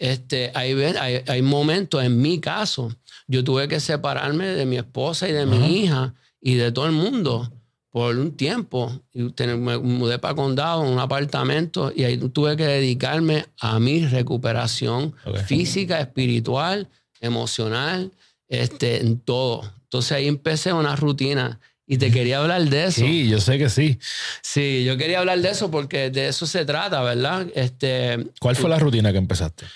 [0.00, 2.90] Este, hay, hay, hay, momentos, en mi caso,
[3.28, 6.92] yo tuve que separarme de mi esposa y de mi hija y de todo el
[6.92, 7.52] mundo
[7.90, 8.90] por un tiempo.
[9.12, 14.06] Y me mudé para Condado, en un apartamento, y ahí tuve que dedicarme a mi
[14.06, 16.88] recuperación física, espiritual,
[17.20, 18.10] emocional,
[18.48, 19.70] este, en todo.
[19.82, 21.60] Entonces ahí empecé una rutina.
[21.92, 23.00] Y te quería hablar de eso.
[23.00, 23.98] Sí, yo sé que sí.
[24.42, 27.48] Sí, yo quería hablar de eso porque de eso se trata, ¿verdad?
[27.52, 29.66] Este, ¿Cuál fue la rutina que empezaste?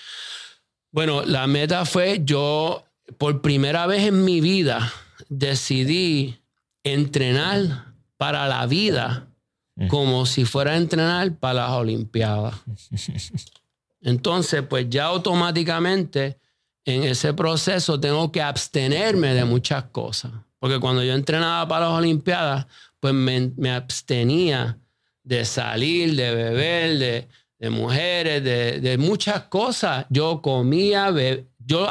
[0.93, 2.85] Bueno, la meta fue yo,
[3.17, 4.93] por primera vez en mi vida,
[5.27, 6.39] decidí
[6.85, 9.27] entrenar para la vida
[9.75, 9.87] mm.
[9.89, 12.55] como si fuera a entrenar para las Olimpiadas.
[14.01, 16.37] Entonces, pues ya automáticamente
[16.85, 20.31] en ese proceso tengo que abstenerme de muchas cosas.
[20.65, 22.65] Porque cuando yo entrenaba para las Olimpiadas,
[22.99, 24.79] pues me, abstenía
[25.21, 27.27] de salir, de beber,
[27.59, 30.07] de, mujeres, de, muchas cosas.
[30.09, 31.13] Yo comía,
[31.59, 31.87] yo,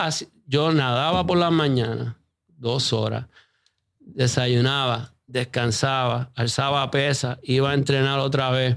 [0.49, 2.18] yo nadaba por la mañana,
[2.49, 3.27] dos horas,
[4.01, 8.77] desayunaba, descansaba, alzaba pesa, iba a entrenar otra vez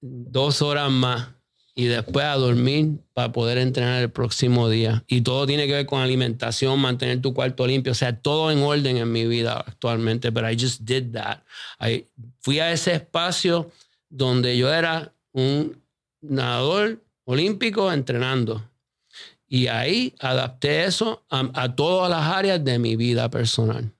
[0.00, 1.28] dos horas más
[1.74, 5.04] y después a dormir para poder entrenar el próximo día.
[5.06, 8.62] Y todo tiene que ver con alimentación, mantener tu cuarto limpio, o sea, todo en
[8.62, 11.40] orden en mi vida actualmente, pero I just did that.
[12.40, 13.70] fui a ese espacio
[14.08, 15.80] donde yo era un
[16.20, 18.64] nadador olímpico entrenando.
[19.48, 23.92] Y ahí adapté eso a todas las áreas de mi vida personal.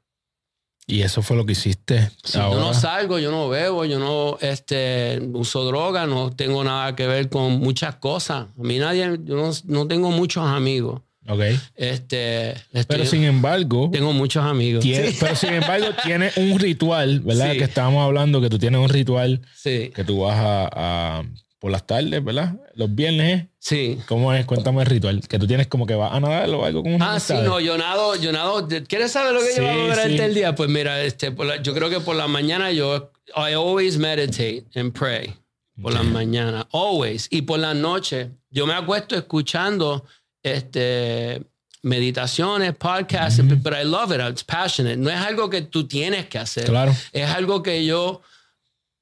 [0.91, 2.11] Y eso fue lo que hiciste.
[2.33, 7.07] Yo no salgo, yo no bebo, yo no este, uso droga, no tengo nada que
[7.07, 8.49] ver con muchas cosas.
[8.59, 11.01] A mí nadie, yo no, tengo muchos amigos.
[11.29, 11.43] Ok.
[11.77, 12.55] Este,
[12.89, 13.89] pero sin embargo.
[13.93, 14.85] Tengo muchos amigos.
[15.21, 17.53] Pero sin embargo, tiene un ritual, ¿verdad?
[17.53, 19.43] Que estábamos hablando, que tú tienes un ritual.
[19.55, 19.93] Sí.
[19.95, 21.23] Que tú vas a
[21.61, 22.55] por las tardes, ¿verdad?
[22.75, 23.47] Los viernes.
[23.59, 23.99] Sí.
[24.09, 24.47] ¿Cómo es?
[24.47, 25.21] Cuéntame el ritual.
[25.29, 27.77] Que tú tienes como que vas a nadar o algo como Ah, sí, no, yo
[27.77, 28.67] nado, yo nado.
[28.89, 30.55] ¿Quieres saber lo que yo hago durante el día?
[30.55, 31.33] Pues mira, este,
[31.63, 35.35] yo creo que por la mañana yo, I always meditate and pray.
[35.81, 37.27] Por la mañana, always.
[37.31, 40.05] Y por la noche, yo me acuesto escuchando
[40.43, 41.43] este,
[41.83, 44.97] meditaciones, podcasts, pero I love it, it's passionate.
[44.97, 46.65] No es algo que tú tienes que hacer.
[46.65, 46.95] Claro.
[47.13, 48.23] Es algo que yo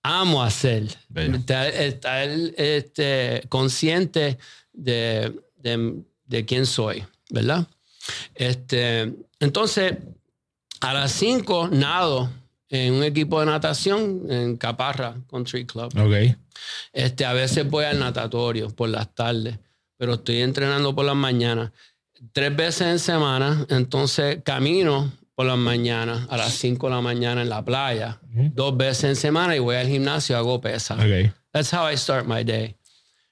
[0.03, 0.89] amo hacer.
[1.15, 4.39] Estar, este, consciente
[4.73, 7.67] de, de, quién soy, ¿verdad?
[8.35, 9.95] Este, entonces,
[10.81, 12.31] a las 5 nado
[12.71, 15.93] en un equipo de natación en Caparra Country Club.
[15.99, 16.37] Okay.
[16.93, 19.59] Este, a veces voy al natatorio por las tardes,
[19.97, 21.73] pero estoy entrenando por las mañanas.
[22.33, 27.43] Tres veces en semana, entonces camino por las mañanas, a las 5 de la mañana
[27.43, 28.18] en la playa,
[28.57, 30.97] dos veces en semana y voy al gimnasio hago pesa.
[30.97, 31.30] Okay.
[31.53, 32.74] That's how I start my day.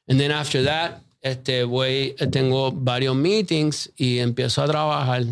[0.07, 5.25] And then after that, este, voy, tengo varios meetings y empiezo a trabajar.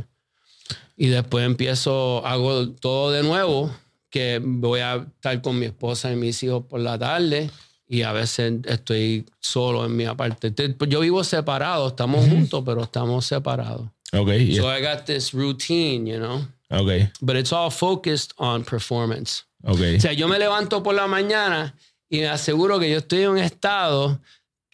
[0.96, 3.70] Y después empiezo, hago todo de nuevo,
[4.10, 7.52] que voy a estar con mi esposa y mis hijos por la tarde
[7.86, 10.52] y a veces estoy solo en mi aparte.
[10.88, 13.86] Yo vivo separado, estamos juntos, pero estamos separados.
[14.12, 14.56] Okay.
[14.56, 16.48] So I got this routine, you know.
[16.80, 17.10] Okay.
[17.20, 19.44] But it's all focused on performance.
[19.64, 19.96] Okay.
[19.96, 21.74] O sea, yo me levanto por la mañana
[22.08, 24.20] y me aseguro que yo estoy en un estado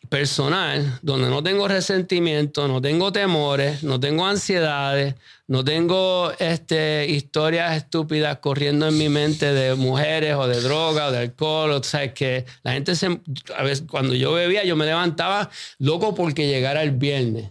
[0.08, 5.14] personal donde no tengo resentimiento, no tengo temores, no tengo ansiedades,
[5.46, 11.12] no tengo este, historias estúpidas corriendo en mi mente de mujeres o de droga o
[11.12, 11.70] de alcohol.
[11.70, 13.20] O sea, que la gente se...
[13.56, 17.50] A veces cuando yo bebía yo me levantaba loco porque llegara el viernes.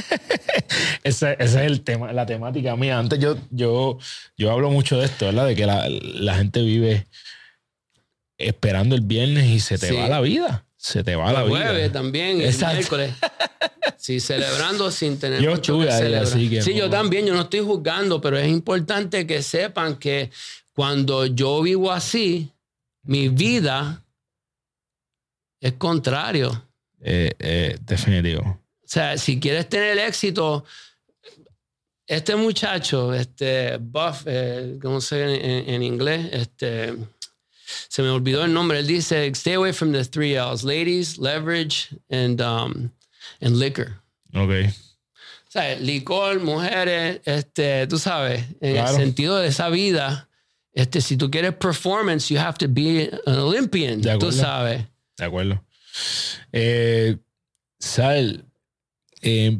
[1.02, 2.98] ese, es el tema, la temática mía.
[2.98, 3.98] Antes yo, yo,
[4.36, 5.46] yo hablo mucho de esto, ¿verdad?
[5.46, 7.06] De que la, gente vive
[8.38, 10.64] esperando el viernes y se te va la vida.
[10.76, 11.58] Se te va la vida.
[11.58, 13.14] jueves también, el miércoles.
[13.96, 17.60] Sí, celebrando sin tener yo mucho que Así que sí, yo también, yo no estoy
[17.60, 20.28] juzgando, pero es importante que sepan que
[20.72, 22.50] cuando yo vivo así,
[23.04, 24.04] mi vida
[25.60, 26.66] es contrario
[27.00, 28.61] Eh, eh, definitivo.
[28.92, 30.66] Sea, si quieres tener éxito,
[32.06, 36.28] este muchacho, este Buff, eh, ¿cómo se dice en, en inglés?
[36.30, 36.94] Este,
[37.88, 38.80] se me olvidó el nombre.
[38.80, 42.90] Él dice, stay away from the three L's, ladies, leverage, and, um,
[43.40, 43.98] and liquor.
[44.34, 44.50] Ok.
[45.48, 48.90] O sea, licor, mujeres, este, tú sabes, en Claro.
[48.90, 50.28] el sentido de esa vida,
[50.74, 54.84] este, si tú quieres performance, you have to be an Olympian, tú sabes.
[55.16, 55.64] De acuerdo.
[56.52, 57.16] Eh,
[57.78, 58.44] Sal,
[59.22, 59.58] eh,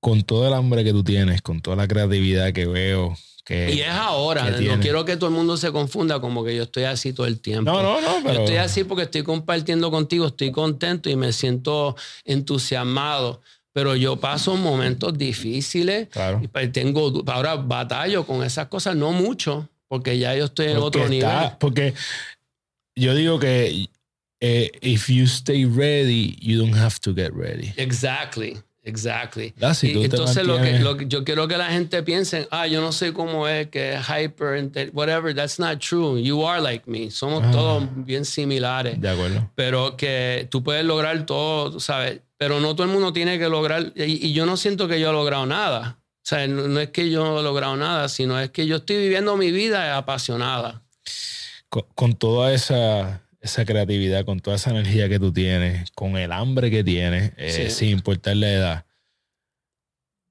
[0.00, 3.72] con todo el hambre que tú tienes, con toda la creatividad que veo, que...
[3.74, 4.78] Y es ahora, no tiene.
[4.80, 7.70] quiero que todo el mundo se confunda como que yo estoy así todo el tiempo.
[7.70, 8.40] No, no, no, Yo pero...
[8.40, 13.40] estoy así porque estoy compartiendo contigo, estoy contento y me siento entusiasmado.
[13.72, 16.40] Pero yo paso momentos difíciles Claro.
[16.42, 20.78] y pues tengo, ahora batallo con esas cosas, no mucho, porque ya yo estoy en
[20.78, 21.10] Porque otro está-
[21.40, 21.50] nivel.
[21.60, 21.94] Porque
[22.94, 23.88] yo digo que
[24.40, 27.72] eh, if you stay ready, you don't have to get ready.
[27.76, 29.54] Exactly, exactly.
[29.62, 32.46] Ah, si Y entonces lo que, mantienes- lo que yo quiero que la gente piense,
[32.50, 36.20] ah, yo no sé cómo es, que es hyper, whatever, that's not true.
[36.20, 37.10] You are like me.
[37.10, 37.50] Somos Ah.
[37.50, 39.00] todos bien similares.
[39.00, 39.50] De acuerdo.
[39.54, 43.92] pero que tú puedes lograr todo, sabes, pero no todo el mundo tiene que lograr,
[43.96, 45.98] y, y yo no siento que yo he logrado nada.
[46.22, 48.76] O sea, no, no es que yo no he logrado nada, sino es que yo
[48.76, 50.82] estoy viviendo mi vida apasionada.
[51.68, 56.30] Con, con toda esa, esa creatividad, con toda esa energía que tú tienes, con el
[56.32, 57.70] hambre que tienes, eh, Sí.
[57.74, 58.84] sin importar la edad,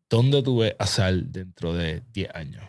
[0.09, 2.63] ¿dónde tú ves a Sal dentro de 10 años?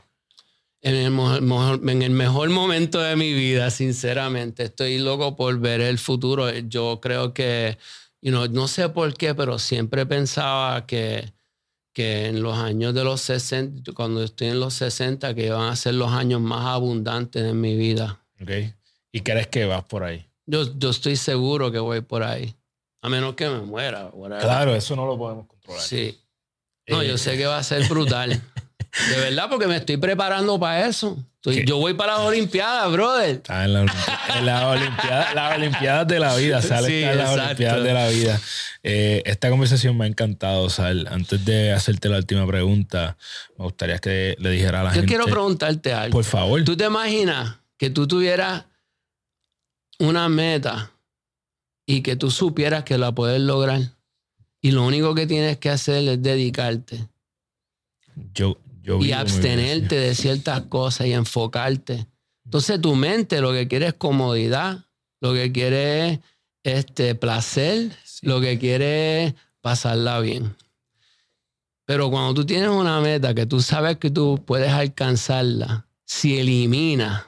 [0.83, 4.63] En el, mejor, en el mejor momento de mi vida, sinceramente.
[4.65, 6.49] Estoy loco por ver el futuro.
[6.61, 7.77] Yo creo que,
[8.21, 11.33] you know, no sé por qué, pero siempre pensaba que,
[11.93, 15.75] que en los años de los 60, cuando estoy en los 60, que iban a
[15.75, 18.21] ser los años más abundantes de mi vida.
[18.41, 18.51] ¿Ok?
[19.11, 20.26] ¿Y crees que vas por ahí?
[20.47, 22.55] Yo, yo estoy seguro que voy por ahí.
[23.03, 24.07] A menos que me muera.
[24.13, 24.43] whatever.
[24.43, 25.83] Claro, eso no lo podemos controlar.
[25.83, 26.19] Sí.
[26.89, 28.31] No, Eh, yo sé que va a ser brutal.
[29.11, 31.19] De verdad, porque me estoy preparando para eso.
[31.65, 33.37] Yo voy para las Olimpiadas, brother.
[33.37, 37.19] Está en la en la Olimpiada- las Olimpiadas de la vida, Sal Sí, está en
[37.19, 37.31] las.
[37.31, 38.41] Olimpiadas de la vida.
[38.83, 41.07] Eh, esta conversación me ha encantado, Sal.
[41.11, 43.17] Antes de hacerte la última pregunta,
[43.59, 45.09] me gustaría que le dijera a la Yo gente.
[45.09, 46.13] quiero preguntarte algo.
[46.13, 46.65] Por favor.
[46.65, 48.65] ¿Tú te imaginas que tú tuvieras
[49.99, 50.93] una meta
[51.87, 53.81] y que tú supieras que la puedes lograr?
[54.61, 57.09] Y lo único que tienes que hacer es dedicarte
[58.35, 62.07] Yo, yo y abstenerte de ciertas cosas y enfocarte.
[62.45, 64.85] Entonces tu mente lo que quiere es comodidad,
[65.21, 66.21] lo que quiere es
[66.63, 67.93] este, placer,
[68.23, 70.57] lo que quiere es pasarla bien.
[71.85, 77.25] Pero cuando tú tienes una meta que tú sabes que tú puedes alcanzarla, si eliminas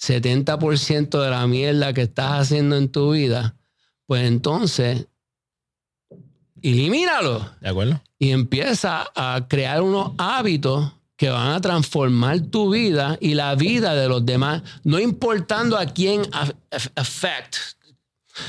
[0.00, 3.56] 70% de la mierda que estás haciendo en tu vida,
[4.06, 5.06] pues entonces
[6.62, 8.02] elimínalo ¿De acuerdo?
[8.18, 13.94] y empieza a crear unos hábitos que van a transformar tu vida y la vida
[13.94, 17.56] de los demás, no importando a quién af- af- affect,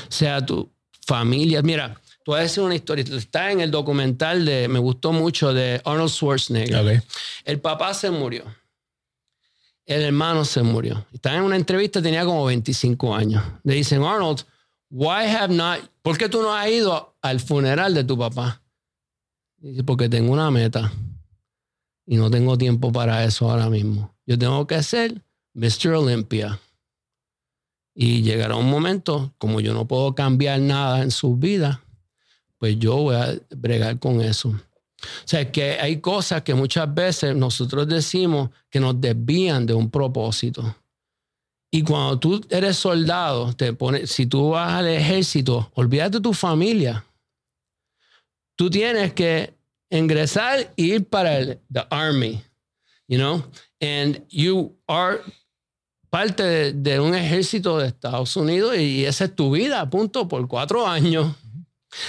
[0.08, 0.70] sea tu
[1.06, 1.60] familia.
[1.60, 1.94] Mira,
[2.24, 3.04] te voy a decir una historia.
[3.14, 6.74] Está en el documental de, me gustó mucho, de Arnold Schwarzenegger.
[7.44, 8.44] El papá se murió.
[9.84, 11.04] El hermano se murió.
[11.12, 13.42] Estaba en una entrevista, tenía como 25 años.
[13.64, 14.42] Le dicen, Arnold,
[14.90, 18.62] why have not, ¿por qué tú no has ido al funeral de tu papá?
[19.56, 20.92] Dice, porque tengo una meta
[22.06, 24.14] y no tengo tiempo para eso ahora mismo.
[24.26, 25.22] Yo tengo que ser
[25.54, 25.94] Mr.
[25.94, 26.60] Olympia.
[27.94, 31.78] Y llegará un momento, como yo no puedo cambiar nada en sus vidas,
[32.58, 34.58] pues yo voy a bregar con eso.
[35.02, 39.90] O sea, que hay cosas que muchas veces nosotros decimos que nos desvían de un
[39.90, 40.76] propósito.
[41.70, 46.34] Y cuando tú eres soldado, te pones, si tú vas al ejército, olvídate de tu
[46.34, 47.04] familia.
[48.56, 49.54] Tú tienes que
[49.90, 52.42] ingresar y ir para el the army,
[53.08, 53.42] you know,
[53.80, 55.20] and you are
[56.10, 60.46] parte de, de un ejército de Estados Unidos y esa es tu vida, punto, por
[60.46, 61.34] cuatro años.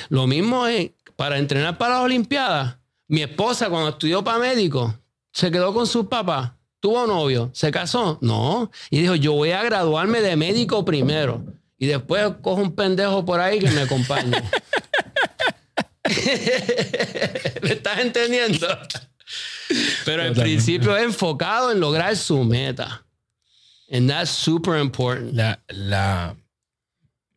[0.10, 2.83] Lo mismo es para entrenar para las Olimpiadas.
[3.14, 4.99] Mi esposa, cuando estudió para médico,
[5.32, 6.53] se quedó con sus papás.
[6.80, 7.51] ¿Tuvo novio?
[7.53, 8.18] ¿Se casó?
[8.22, 8.72] No.
[8.89, 11.45] Y dijo, yo voy a graduarme de médico primero.
[11.78, 14.32] Y después cojo un pendejo por ahí que me acompañe.
[17.61, 18.66] ¿Me estás entendiendo?
[20.05, 20.41] Pero Totalmente.
[20.41, 23.05] principio es enfocado en lograr su meta.
[23.91, 25.36] And that's super important.
[25.36, 26.36] La, la,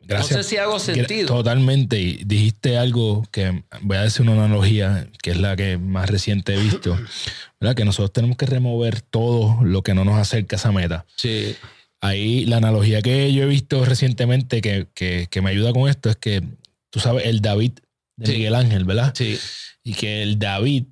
[0.06, 0.36] gracias.
[0.36, 1.26] No sé si hago sentido.
[1.28, 2.00] Totalmente.
[2.00, 6.54] Y dijiste algo que voy a decir una analogía que es la que más reciente
[6.54, 6.96] he visto.
[7.60, 7.74] ¿verdad?
[7.74, 11.06] Que nosotros tenemos que remover todo lo que no nos acerca a esa meta.
[11.16, 11.54] Sí.
[12.02, 16.10] ahí la analogía que yo he visto recientemente que, que- que me ayuda con esto
[16.10, 16.42] es que
[16.90, 17.72] tú sabes el David
[18.16, 18.32] de Sí.
[18.32, 19.12] Miguel Ángel, ¿verdad?
[19.16, 19.38] Sí,
[19.82, 20.84] Y que el David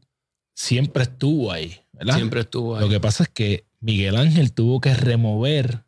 [0.57, 2.17] siempre estuvo ahí, ¿verdad?
[2.17, 2.83] siempre estuvo ahí.
[2.83, 5.85] Lo que pasa es que Miguel Ángel tuvo que remover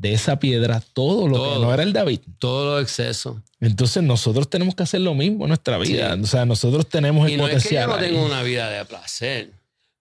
[0.00, 2.20] de esa piedra todo lo que no era el David.
[2.38, 3.36] Todo los excesos.
[3.60, 6.14] Entonces nosotros tenemos que hacer lo mismo en nuestra vida.
[6.16, 6.20] Sí.
[6.22, 7.88] O sea, nosotros tenemos el es que yo potencial.
[7.90, 9.50] no tengo una vida de placer.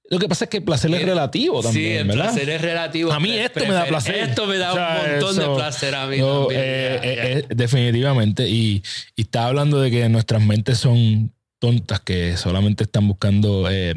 [0.10, 2.24] Lo que pasa es que el placer es relativo también, sí, el ¿verdad?
[2.32, 3.12] placer es relativo.
[3.12, 4.16] A mí esto me da placer.
[4.16, 6.18] Esto me da O sea, un montón eso- de placer a mí.
[6.18, 6.52] También.
[6.64, 7.24] eh, Ya, eh, ya.
[7.40, 8.48] eh, definitivamente.
[8.50, 8.82] Y,
[9.16, 13.68] y está hablando de que nuestras mentes son tontas, que solamente están buscando.
[13.70, 13.94] eh,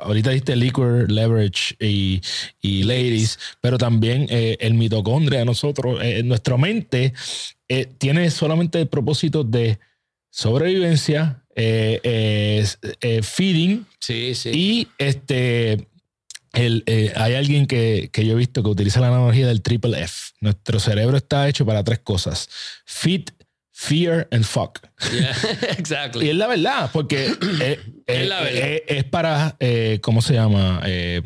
[0.00, 2.20] ahorita diste liquor, leverage y,
[2.60, 7.12] y ladies, pero también eh, el mitocondria de nosotros, eh, nuestra mente
[7.68, 9.78] eh, tiene solamente el propósito de
[10.30, 12.64] sobrevivencia, eh,
[13.22, 14.50] feeding Sí, sí.
[14.54, 15.88] y este,
[16.52, 20.00] el, eh, hay alguien que, que yo he visto que utiliza la analogía del triple
[20.02, 20.32] F.
[20.40, 22.48] Nuestro cerebro está hecho para tres cosas:
[22.84, 23.30] fit,
[23.80, 24.80] fear and fuck.
[25.12, 26.28] Yeah, Y exactly.
[26.30, 27.26] es la verdad, porque
[27.60, 28.60] eh, eh, Es la verdad.
[28.60, 30.80] eh, es para, eh, ¿cómo se llama?
[30.84, 31.22] Eh,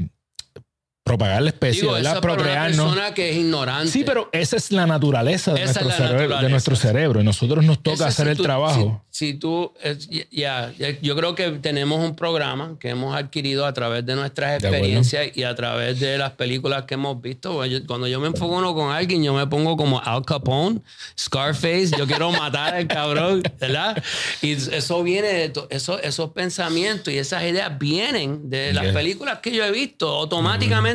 [1.04, 2.20] propagar la especie, Digo, ¿verdad?
[2.22, 3.90] una persona que es ignorante.
[3.90, 7.20] Sí, pero esa es la naturaleza de, Esa nuestro, la cerebro, de nuestro cerebro.
[7.20, 9.02] Y nosotros nos toca hacer si el tú- trabajo.
[9.10, 13.66] Si, si tú, es- ya, ya, yo creo que tenemos un programa que hemos adquirido
[13.66, 17.52] a través de nuestras De experiencias y a través de las películas que hemos visto.
[17.54, 20.80] Pues Cuando yo me enfoco uno con alguien, yo me pongo como Al Capone,
[21.18, 24.02] Scarface, yo quiero matar al cabrón, ¿verdad?
[24.40, 29.50] Y eso viene de eso, esos pensamientos y esas ideas vienen de las películas que
[29.50, 30.91] yo he visto automáticamente.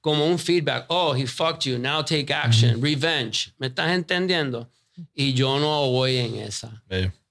[0.00, 0.86] Como un feedback.
[0.88, 1.78] Oh, he fucked you.
[1.78, 2.80] Now take action.
[2.82, 3.52] Revenge.
[3.58, 4.70] ¿Me estás entendiendo?
[5.14, 6.82] Y yo no voy en esa.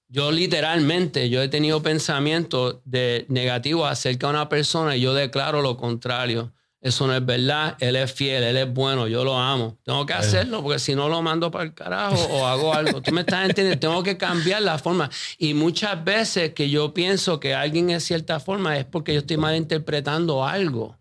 [0.07, 5.61] Yo literalmente, yo he tenido pensamientos de negativos acerca de una persona y yo declaro
[5.61, 6.51] lo contrario.
[6.81, 7.75] Eso no es verdad.
[7.79, 9.77] Él es fiel, él es bueno, yo lo amo.
[9.83, 13.01] Tengo que hacerlo porque si no lo mando para el carajo o hago algo.
[13.01, 13.79] Tú me estás entendiendo.
[13.79, 15.09] Tengo que cambiar la forma.
[15.37, 19.37] Y muchas veces que yo pienso que alguien es cierta forma es porque yo estoy
[19.37, 20.98] malinterpretando algo.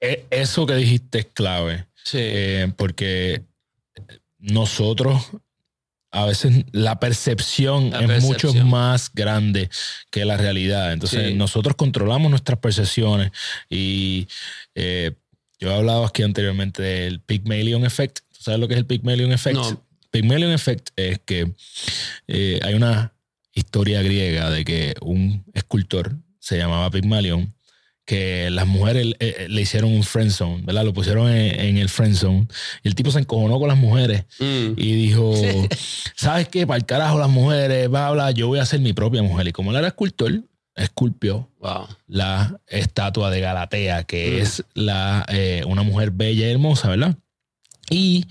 [0.00, 1.86] Eh, eso que dijiste es clave.
[2.04, 2.18] Sí.
[2.20, 3.42] Eh, porque
[4.38, 5.30] nosotros
[6.12, 9.70] a veces la percepción La es mucho más grande
[10.10, 10.92] que la realidad.
[10.92, 11.34] Entonces Sí.
[11.34, 13.30] nosotros controlamos nuestras percepciones
[13.68, 14.26] y
[14.74, 15.12] eh,
[15.60, 18.20] yo he hablado aquí anteriormente del Pygmalion Effect.
[18.32, 19.56] ¿Tú sabes lo que es el Pygmalion Effect?
[19.56, 19.84] No.
[20.10, 21.52] Pygmalion Effect es que
[22.26, 23.12] eh, hay una
[23.52, 27.54] historia griega de que un escultor se llamaba Pygmalion
[28.10, 30.84] que las mujeres eh, eh, le hicieron un friend zone, ¿verdad?
[30.84, 32.48] Lo pusieron en, en el friend zone
[32.82, 34.72] y el tipo se encojonó con las mujeres Mm.
[34.76, 35.32] y dijo,
[36.16, 36.66] ¿sabes qué?
[36.66, 39.46] Para el carajo las mujeres, bla, bla, yo voy a ser mi propia mujer.
[39.46, 40.42] Y como él era escultor,
[40.74, 41.86] esculpió Wow.
[42.08, 44.42] la estatua de Galatea, que Mm.
[44.42, 47.16] es la, eh, una mujer bella y hermosa, ¿verdad?
[47.90, 48.26] Y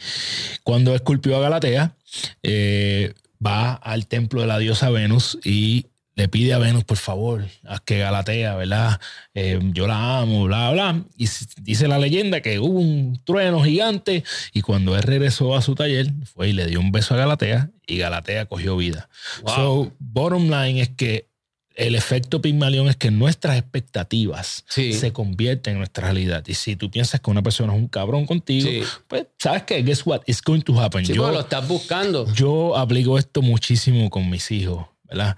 [0.64, 1.96] cuando esculpió a Galatea,
[2.44, 3.14] eh,
[3.46, 5.86] va al templo de la diosa Venus y
[6.20, 9.00] le pide a Venus, por favor, haz que Galatea, ¿verdad?
[9.34, 11.04] Eh, yo la amo, bla, bla.
[11.18, 11.28] Y
[11.62, 16.12] dice la leyenda que hubo un trueno gigante y cuando él regresó a su taller,
[16.34, 19.08] fue y le dio un beso a Galatea y Galatea cogió vida.
[19.44, 19.56] Wow.
[19.56, 21.30] So, bottom line es que
[21.76, 24.92] el efecto Pigmalión es que nuestras expectativas Sí.
[24.92, 26.44] se convierten en nuestra realidad.
[26.48, 28.82] Y si tú piensas que una persona es un cabrón contigo, Sí.
[29.08, 30.22] pues sabes que, guess what?
[30.28, 31.06] It's going to happen.
[31.06, 32.34] Sí, yo, porque lo estás buscando.
[32.34, 35.36] yo aplico esto muchísimo con mis hijos, ¿verdad?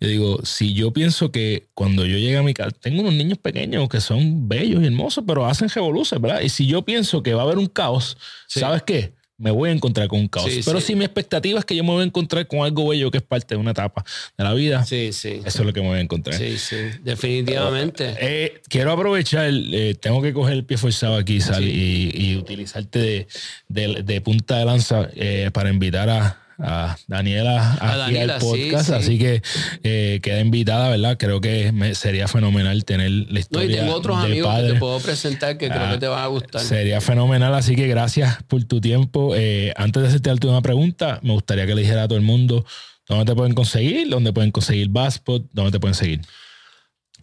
[0.00, 3.38] Yo digo, si yo pienso que cuando yo llegue a mi casa, tengo unos niños
[3.38, 6.40] pequeños que son bellos y hermosos, pero hacen revoluciones, ¿verdad?
[6.42, 8.16] Y si yo pienso que va a haber un caos,
[8.46, 8.60] Sí.
[8.60, 9.16] ¿sabes qué?
[9.40, 10.50] Me voy a encontrar con un caos.
[10.52, 10.88] Sí, pero sí.
[10.88, 13.22] si mi expectativa es que yo me voy a encontrar con algo bello que es
[13.22, 14.04] parte de una etapa
[14.36, 15.40] de la vida, Sí, sí.
[15.44, 16.36] eso es lo que me voy a encontrar.
[16.36, 16.74] Sí, sí.
[17.04, 18.16] Definitivamente.
[18.20, 22.98] Eh, quiero aprovechar, eh, tengo que coger el pie forzado aquí, Sal, y, y utilizarte
[22.98, 23.28] de,
[23.68, 28.86] de- de punta de lanza eh, para invitar a, a Daniela aquí Daniela, al podcast.
[28.88, 28.92] sí.
[28.94, 29.42] Así que
[29.84, 31.16] eh, queda invitada, ¿verdad?
[31.18, 33.76] Creo que me- sería fenomenal tener la No, historia.
[33.76, 34.72] y tengo otros de amigos que padre.
[34.72, 36.60] te puedo presentar que creo Ah, que te van a gustar.
[36.62, 39.34] Sería fenomenal, así que gracias por tu tiempo.
[39.36, 42.64] Eh, antes de hacerte última pregunta, me gustaría que le dijera a todo el mundo
[43.08, 46.20] dónde te pueden conseguir, dónde pueden conseguir Baspot, dónde te pueden seguir.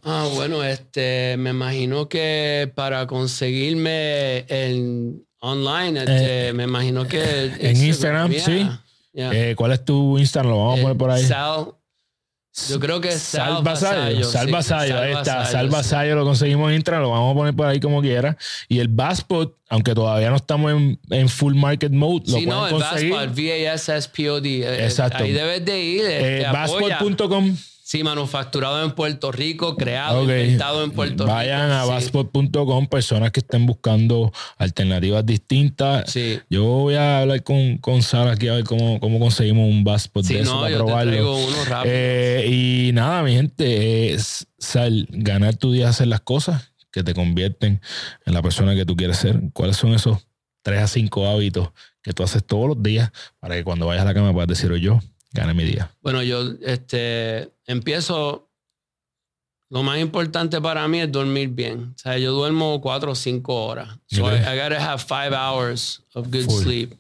[0.03, 7.51] Ah, bueno, este, me imagino que para conseguirme en online, este, me imagino que Eh,
[7.59, 8.67] en Instagram, sí.
[9.15, 9.31] Yeah.
[9.33, 10.51] Eh, ¿Cuál es tu Instagram?
[10.51, 11.23] Lo vamos a poner por ahí.
[11.23, 11.67] Eh, Sal,
[12.69, 13.63] yo creo que es Sal.
[13.63, 14.49] Vasallo, Sal.
[14.49, 15.45] Vasallo, ahí Sal está.
[15.45, 15.71] Sal sí.
[15.71, 18.37] Vasallo lo conseguimos en Instagram, lo vamos a poner por ahí como quiera.
[18.69, 22.67] Y el Baspot, aunque todavía no estamos en, en full market mode, lo Sí, no,
[22.67, 23.13] el conseguir.
[23.13, 24.49] V-A-S-S-P-O-D.
[24.61, 25.23] Eh, Exacto.
[25.23, 26.03] Ahí debes de ir.
[26.05, 26.45] Eh.
[26.51, 27.55] Baspot.com.
[27.87, 30.29] Sí, manufacturado en Puerto Rico, creado, Ok.
[30.29, 31.79] inventado en Puerto Vayan Rico.
[31.81, 31.89] a sí.
[31.91, 36.09] basport.com, personas que estén buscando alternativas distintas.
[36.11, 36.39] Sí.
[36.49, 40.25] Yo voy a hablar con, con Sara aquí a ver cómo, cómo conseguimos un Basport
[40.25, 41.11] Sí, de eso no, para yo te probarlo.
[41.11, 41.93] traigo uno rápido.
[41.95, 47.13] Eh, y nada, mi gente, es sal, ganar tu día, hacer las cosas que te
[47.13, 47.81] convierten
[48.25, 49.39] en la persona que tú quieres ser.
[49.53, 50.25] ¿Cuáles son esos
[50.63, 51.69] tres a cinco hábitos
[52.01, 54.71] que tú haces todos los días para que cuando vayas a la cama puedas decir,
[54.71, 54.99] "Oye, yo
[55.35, 55.91] gané mi día?
[56.01, 58.49] Bueno, yo este, empiezo.
[59.69, 61.93] Lo más importante para mí es dormir bien.
[61.95, 63.89] O sea, yo duermo cuatro o cinco horas.
[64.07, 64.21] So.
[64.31, 66.63] I, I gotta have five hours of good Full.
[66.63, 66.93] sleep.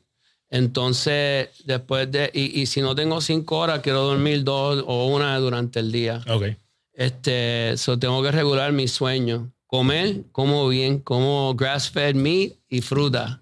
[0.49, 2.29] Entonces, después de.
[2.33, 6.21] Y, y si no tengo cinco horas, quiero dormir dos o una durante el día.
[6.27, 6.45] Ok.
[6.93, 9.51] Este, so tengo que regular mi sueño.
[9.67, 13.41] Comer, como bien, como grass-fed meat y fruta.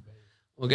[0.56, 0.74] ¿Ok?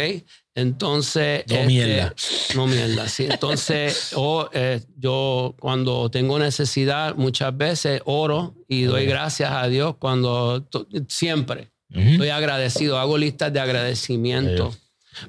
[0.59, 1.43] Entonces.
[1.47, 2.13] No este, mierda.
[2.55, 3.27] No mierda, sí.
[3.29, 9.95] Entonces, o, eh, yo cuando tengo necesidad, muchas veces oro y doy gracias a Dios
[9.99, 10.67] cuando
[11.07, 11.71] siempre.
[11.91, 14.73] Estoy agradecido, hago listas de agradecimiento.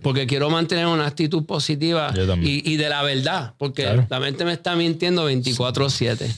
[0.03, 2.13] Porque quiero mantener una actitud positiva
[2.43, 4.07] y, y de la verdad, porque Claro.
[4.09, 6.31] la mente me está mintiendo 24/7.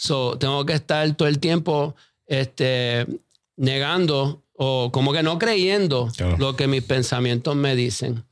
[0.00, 1.94] So, tengo que estar todo el tiempo
[2.26, 3.06] este,
[3.56, 6.36] negando o como que no creyendo Claro.
[6.38, 8.24] lo que mis pensamientos me dicen.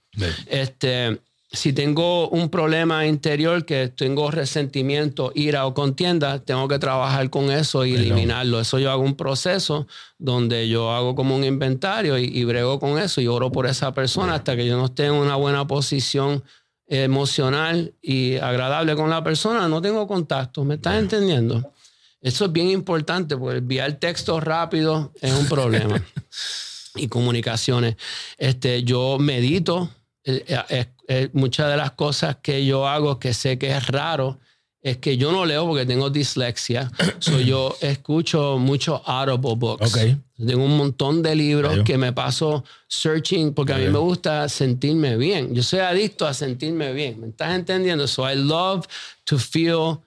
[0.47, 7.31] Este, si tengo un problema interior que tengo resentimiento, ira o contienda, tengo que trabajar
[7.31, 8.61] con eso y eliminarlo.
[8.61, 9.87] Eso yo hago un proceso
[10.19, 13.93] donde yo hago como un inventario y, y brego con eso y oro por esa
[13.93, 16.43] persona hasta que yo no esté en una buena posición
[16.87, 20.65] emocional y agradable con la persona, no tengo contacto.
[20.65, 21.73] ¿Me estás entendiendo?
[22.21, 26.03] Eso es bien importante porque enviar textos rápido es un problema.
[26.97, 27.97] y comunicaciones.
[28.39, 29.91] Este, yo medito.
[30.25, 34.39] Eh, eh, eh, muchas de las cosas que yo hago que sé que es raro
[34.81, 36.91] es que yo no leo porque tengo dislexia.
[37.19, 39.95] so yo escucho muchos audible books.
[39.95, 40.19] Ok.
[40.47, 41.85] Tengo un montón de libros Veo.
[41.85, 45.55] que me paso searching porque a mí me gusta sentirme bien.
[45.55, 47.21] Yo soy adicto a sentirme bien.
[47.21, 48.07] ¿Me estás entendiendo?
[48.07, 48.87] So I love
[49.25, 50.01] to feel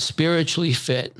[0.00, 1.12] spiritually fit.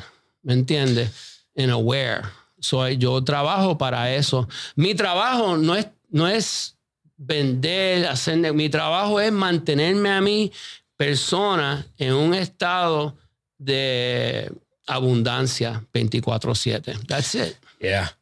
[0.42, 1.10] ¿Me entiendes?
[1.56, 2.22] And aware.
[2.58, 4.48] So yo trabajo para eso.
[4.74, 6.73] Mi trabajo no es, no es
[7.16, 8.52] vender, hacer.
[8.52, 10.52] Mi trabajo es mantenerme a mí,
[10.96, 13.16] persona, en un estado
[13.58, 14.50] de
[14.86, 17.06] abundancia 24-7.
[17.06, 17.56] That's it.
[17.80, 18.16] Yeah.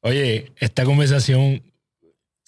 [0.00, 1.62] Oye, esta conversación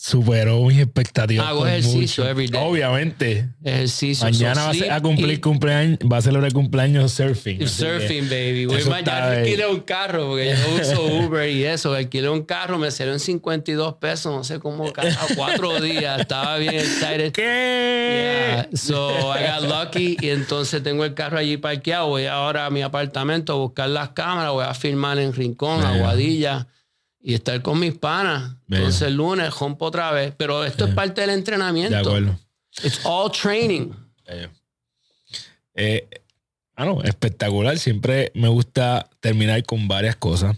[0.06, 1.48] superó mis expectativas.
[1.48, 2.30] Hago ejercicio mucho.
[2.30, 2.60] every day.
[2.60, 3.50] Ejercicio.
[3.64, 4.24] Ejercicio.
[4.24, 7.66] Mañana So va a, ser- sleep, a cumplir cumpleaños, va a celebrar cumpleaños surfing.
[7.66, 8.66] Surfing, baby.
[8.66, 11.92] Voy mañana alquilé un carro porque yo uso Uber y eso.
[11.92, 16.20] Alquilé un carro, me salió en 52 pesos, no sé cómo, cada cuatro días.
[16.20, 17.32] Estaba bien excited.
[17.32, 18.62] ¿Qué?
[18.70, 18.76] Yeah.
[18.78, 22.06] So I got lucky y entonces tengo el carro allí parqueado.
[22.06, 24.52] Voy ahora a mi apartamento a buscar las cámaras.
[24.52, 25.84] Voy a filmar en Rincón.
[25.84, 26.68] Aguadilla
[27.20, 28.56] y estar con mis panas.
[28.66, 28.84] Bello.
[28.84, 30.32] Entonces el lunes rompo otra vez.
[30.36, 31.94] Pero esto es parte del entrenamiento.
[31.94, 32.38] De acuerdo.
[32.82, 33.90] It's all training.
[35.74, 36.08] Eh,
[36.74, 37.78] ah, no, espectacular.
[37.78, 40.56] Siempre me gusta terminar con varias cosas.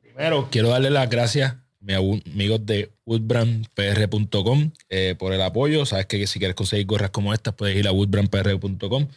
[0.00, 5.86] Primero, quiero darle las gracias a mis amigos de woodbrandpr.com eh, por el apoyo.
[5.86, 9.08] Sabes que si quieres conseguir gorras como estas, puedes ir a woodbrandpr.com.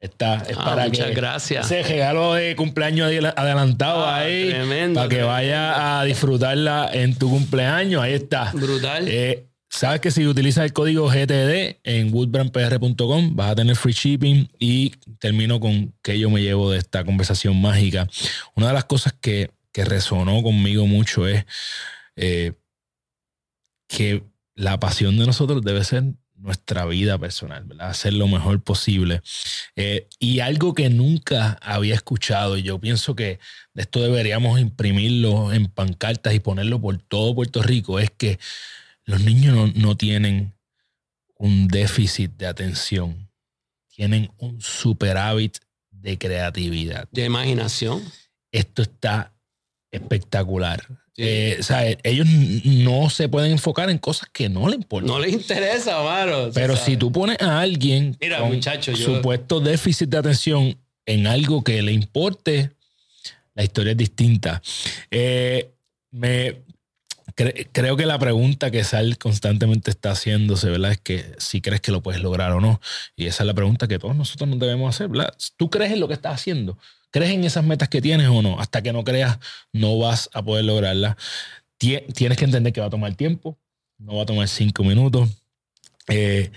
[0.00, 1.66] Esta es Ah, para muchas que gracias.
[1.70, 5.32] ese regalo de cumpleaños adel- adelantado Ah, ahí tremendo, para que tremendo.
[5.32, 8.00] vaya a disfrutarla en tu cumpleaños.
[8.02, 8.50] Ahí está.
[8.52, 9.06] Brutal.
[9.08, 14.48] Eh, Sabes que si utilizas el código GTD en woodbrandpr.com vas a tener free shipping
[14.58, 18.08] y termino con que yo me llevo de esta conversación mágica.
[18.54, 21.44] Una de las cosas que, que resonó conmigo mucho es
[22.16, 22.54] eh,
[23.88, 24.22] que
[24.54, 26.04] la pasión de nosotros debe ser
[26.38, 27.90] nuestra vida personal, ¿verdad?
[27.90, 29.22] Hacer lo mejor posible.
[29.76, 33.38] Eh, y algo que nunca había escuchado, y yo pienso que
[33.74, 38.38] de esto deberíamos imprimirlo en pancartas y ponerlo por todo Puerto Rico, es que
[39.04, 40.54] los niños no, no tienen
[41.36, 43.30] un déficit de atención,
[43.88, 45.58] tienen un superávit
[45.90, 47.08] de creatividad.
[47.10, 48.02] de imaginación.
[48.52, 49.32] Esto está
[49.90, 50.86] espectacular.
[51.20, 52.26] Eh, o sea, ellos
[52.64, 55.08] no se pueden enfocar en cosas que no le importan.
[55.08, 56.50] No le interesa, mano.
[56.54, 60.78] Pero Tú si tú pones a alguien Mira, con muchacho, yo- supuesto déficit de atención
[61.06, 62.70] en algo que le importe,
[63.54, 64.62] la historia es distinta.
[65.10, 65.70] Eh,
[66.12, 66.62] me
[67.34, 70.92] cre- creo que la pregunta que Sal constantemente está haciéndose, ¿verdad?
[70.92, 72.80] Es que si crees que lo puedes lograr o no.
[73.16, 75.34] Y esa es la pregunta que todos nosotros nos debemos hacer, ¿verdad?
[75.56, 76.78] ¿Tú crees en lo que estás haciendo?
[77.10, 78.60] ¿Crees en esas metas que tienes o no?
[78.60, 79.38] Hasta que no creas,
[79.72, 81.16] no vas a poder lograrlas.
[81.78, 83.58] Tie- Tienes que entender que va a tomar tiempo,
[83.98, 85.28] no va a tomar cinco minutos.
[86.08, 86.50] Eh,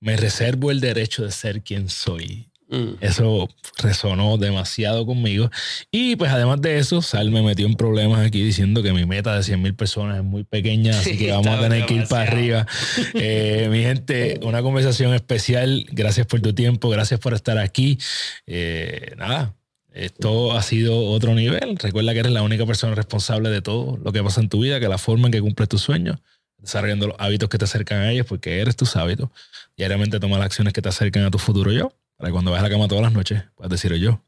[0.00, 2.48] me reservo el derecho de ser quien soy.
[2.68, 2.94] Mm.
[3.02, 3.48] Eso
[3.82, 5.50] resonó demasiado conmigo.
[5.90, 9.36] Y pues además de eso, Sal me metió en problemas aquí diciendo que mi meta
[9.36, 12.08] de 100 mil personas es muy pequeña, así Sí, que vamos a tener que ir
[12.08, 12.66] para arriba.
[13.14, 15.86] Eh, mi gente, una conversación especial.
[15.92, 17.98] Gracias por tu tiempo, gracias por estar aquí.
[18.46, 19.54] Eh, nada,
[19.94, 21.76] esto ha sido otro nivel.
[21.78, 24.80] Recuerda que eres la única persona responsable de todo lo que pasa en tu vida,
[24.80, 26.18] que la forma en que cumples tus sueños,
[26.58, 29.28] desarrollando los hábitos que te acercan a ellos, porque eres tus hábitos.
[29.76, 32.64] Diariamente toma las acciones que te acercan a tu futuro yo, para que cuando vayas
[32.64, 34.20] a la cama todas las noches puedas decir yo,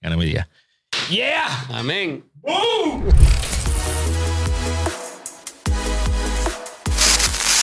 [0.00, 0.48] gané mi día.
[1.10, 1.66] ¡Yeah!
[1.70, 2.24] Amén.
[2.42, 3.04] ¡Boom!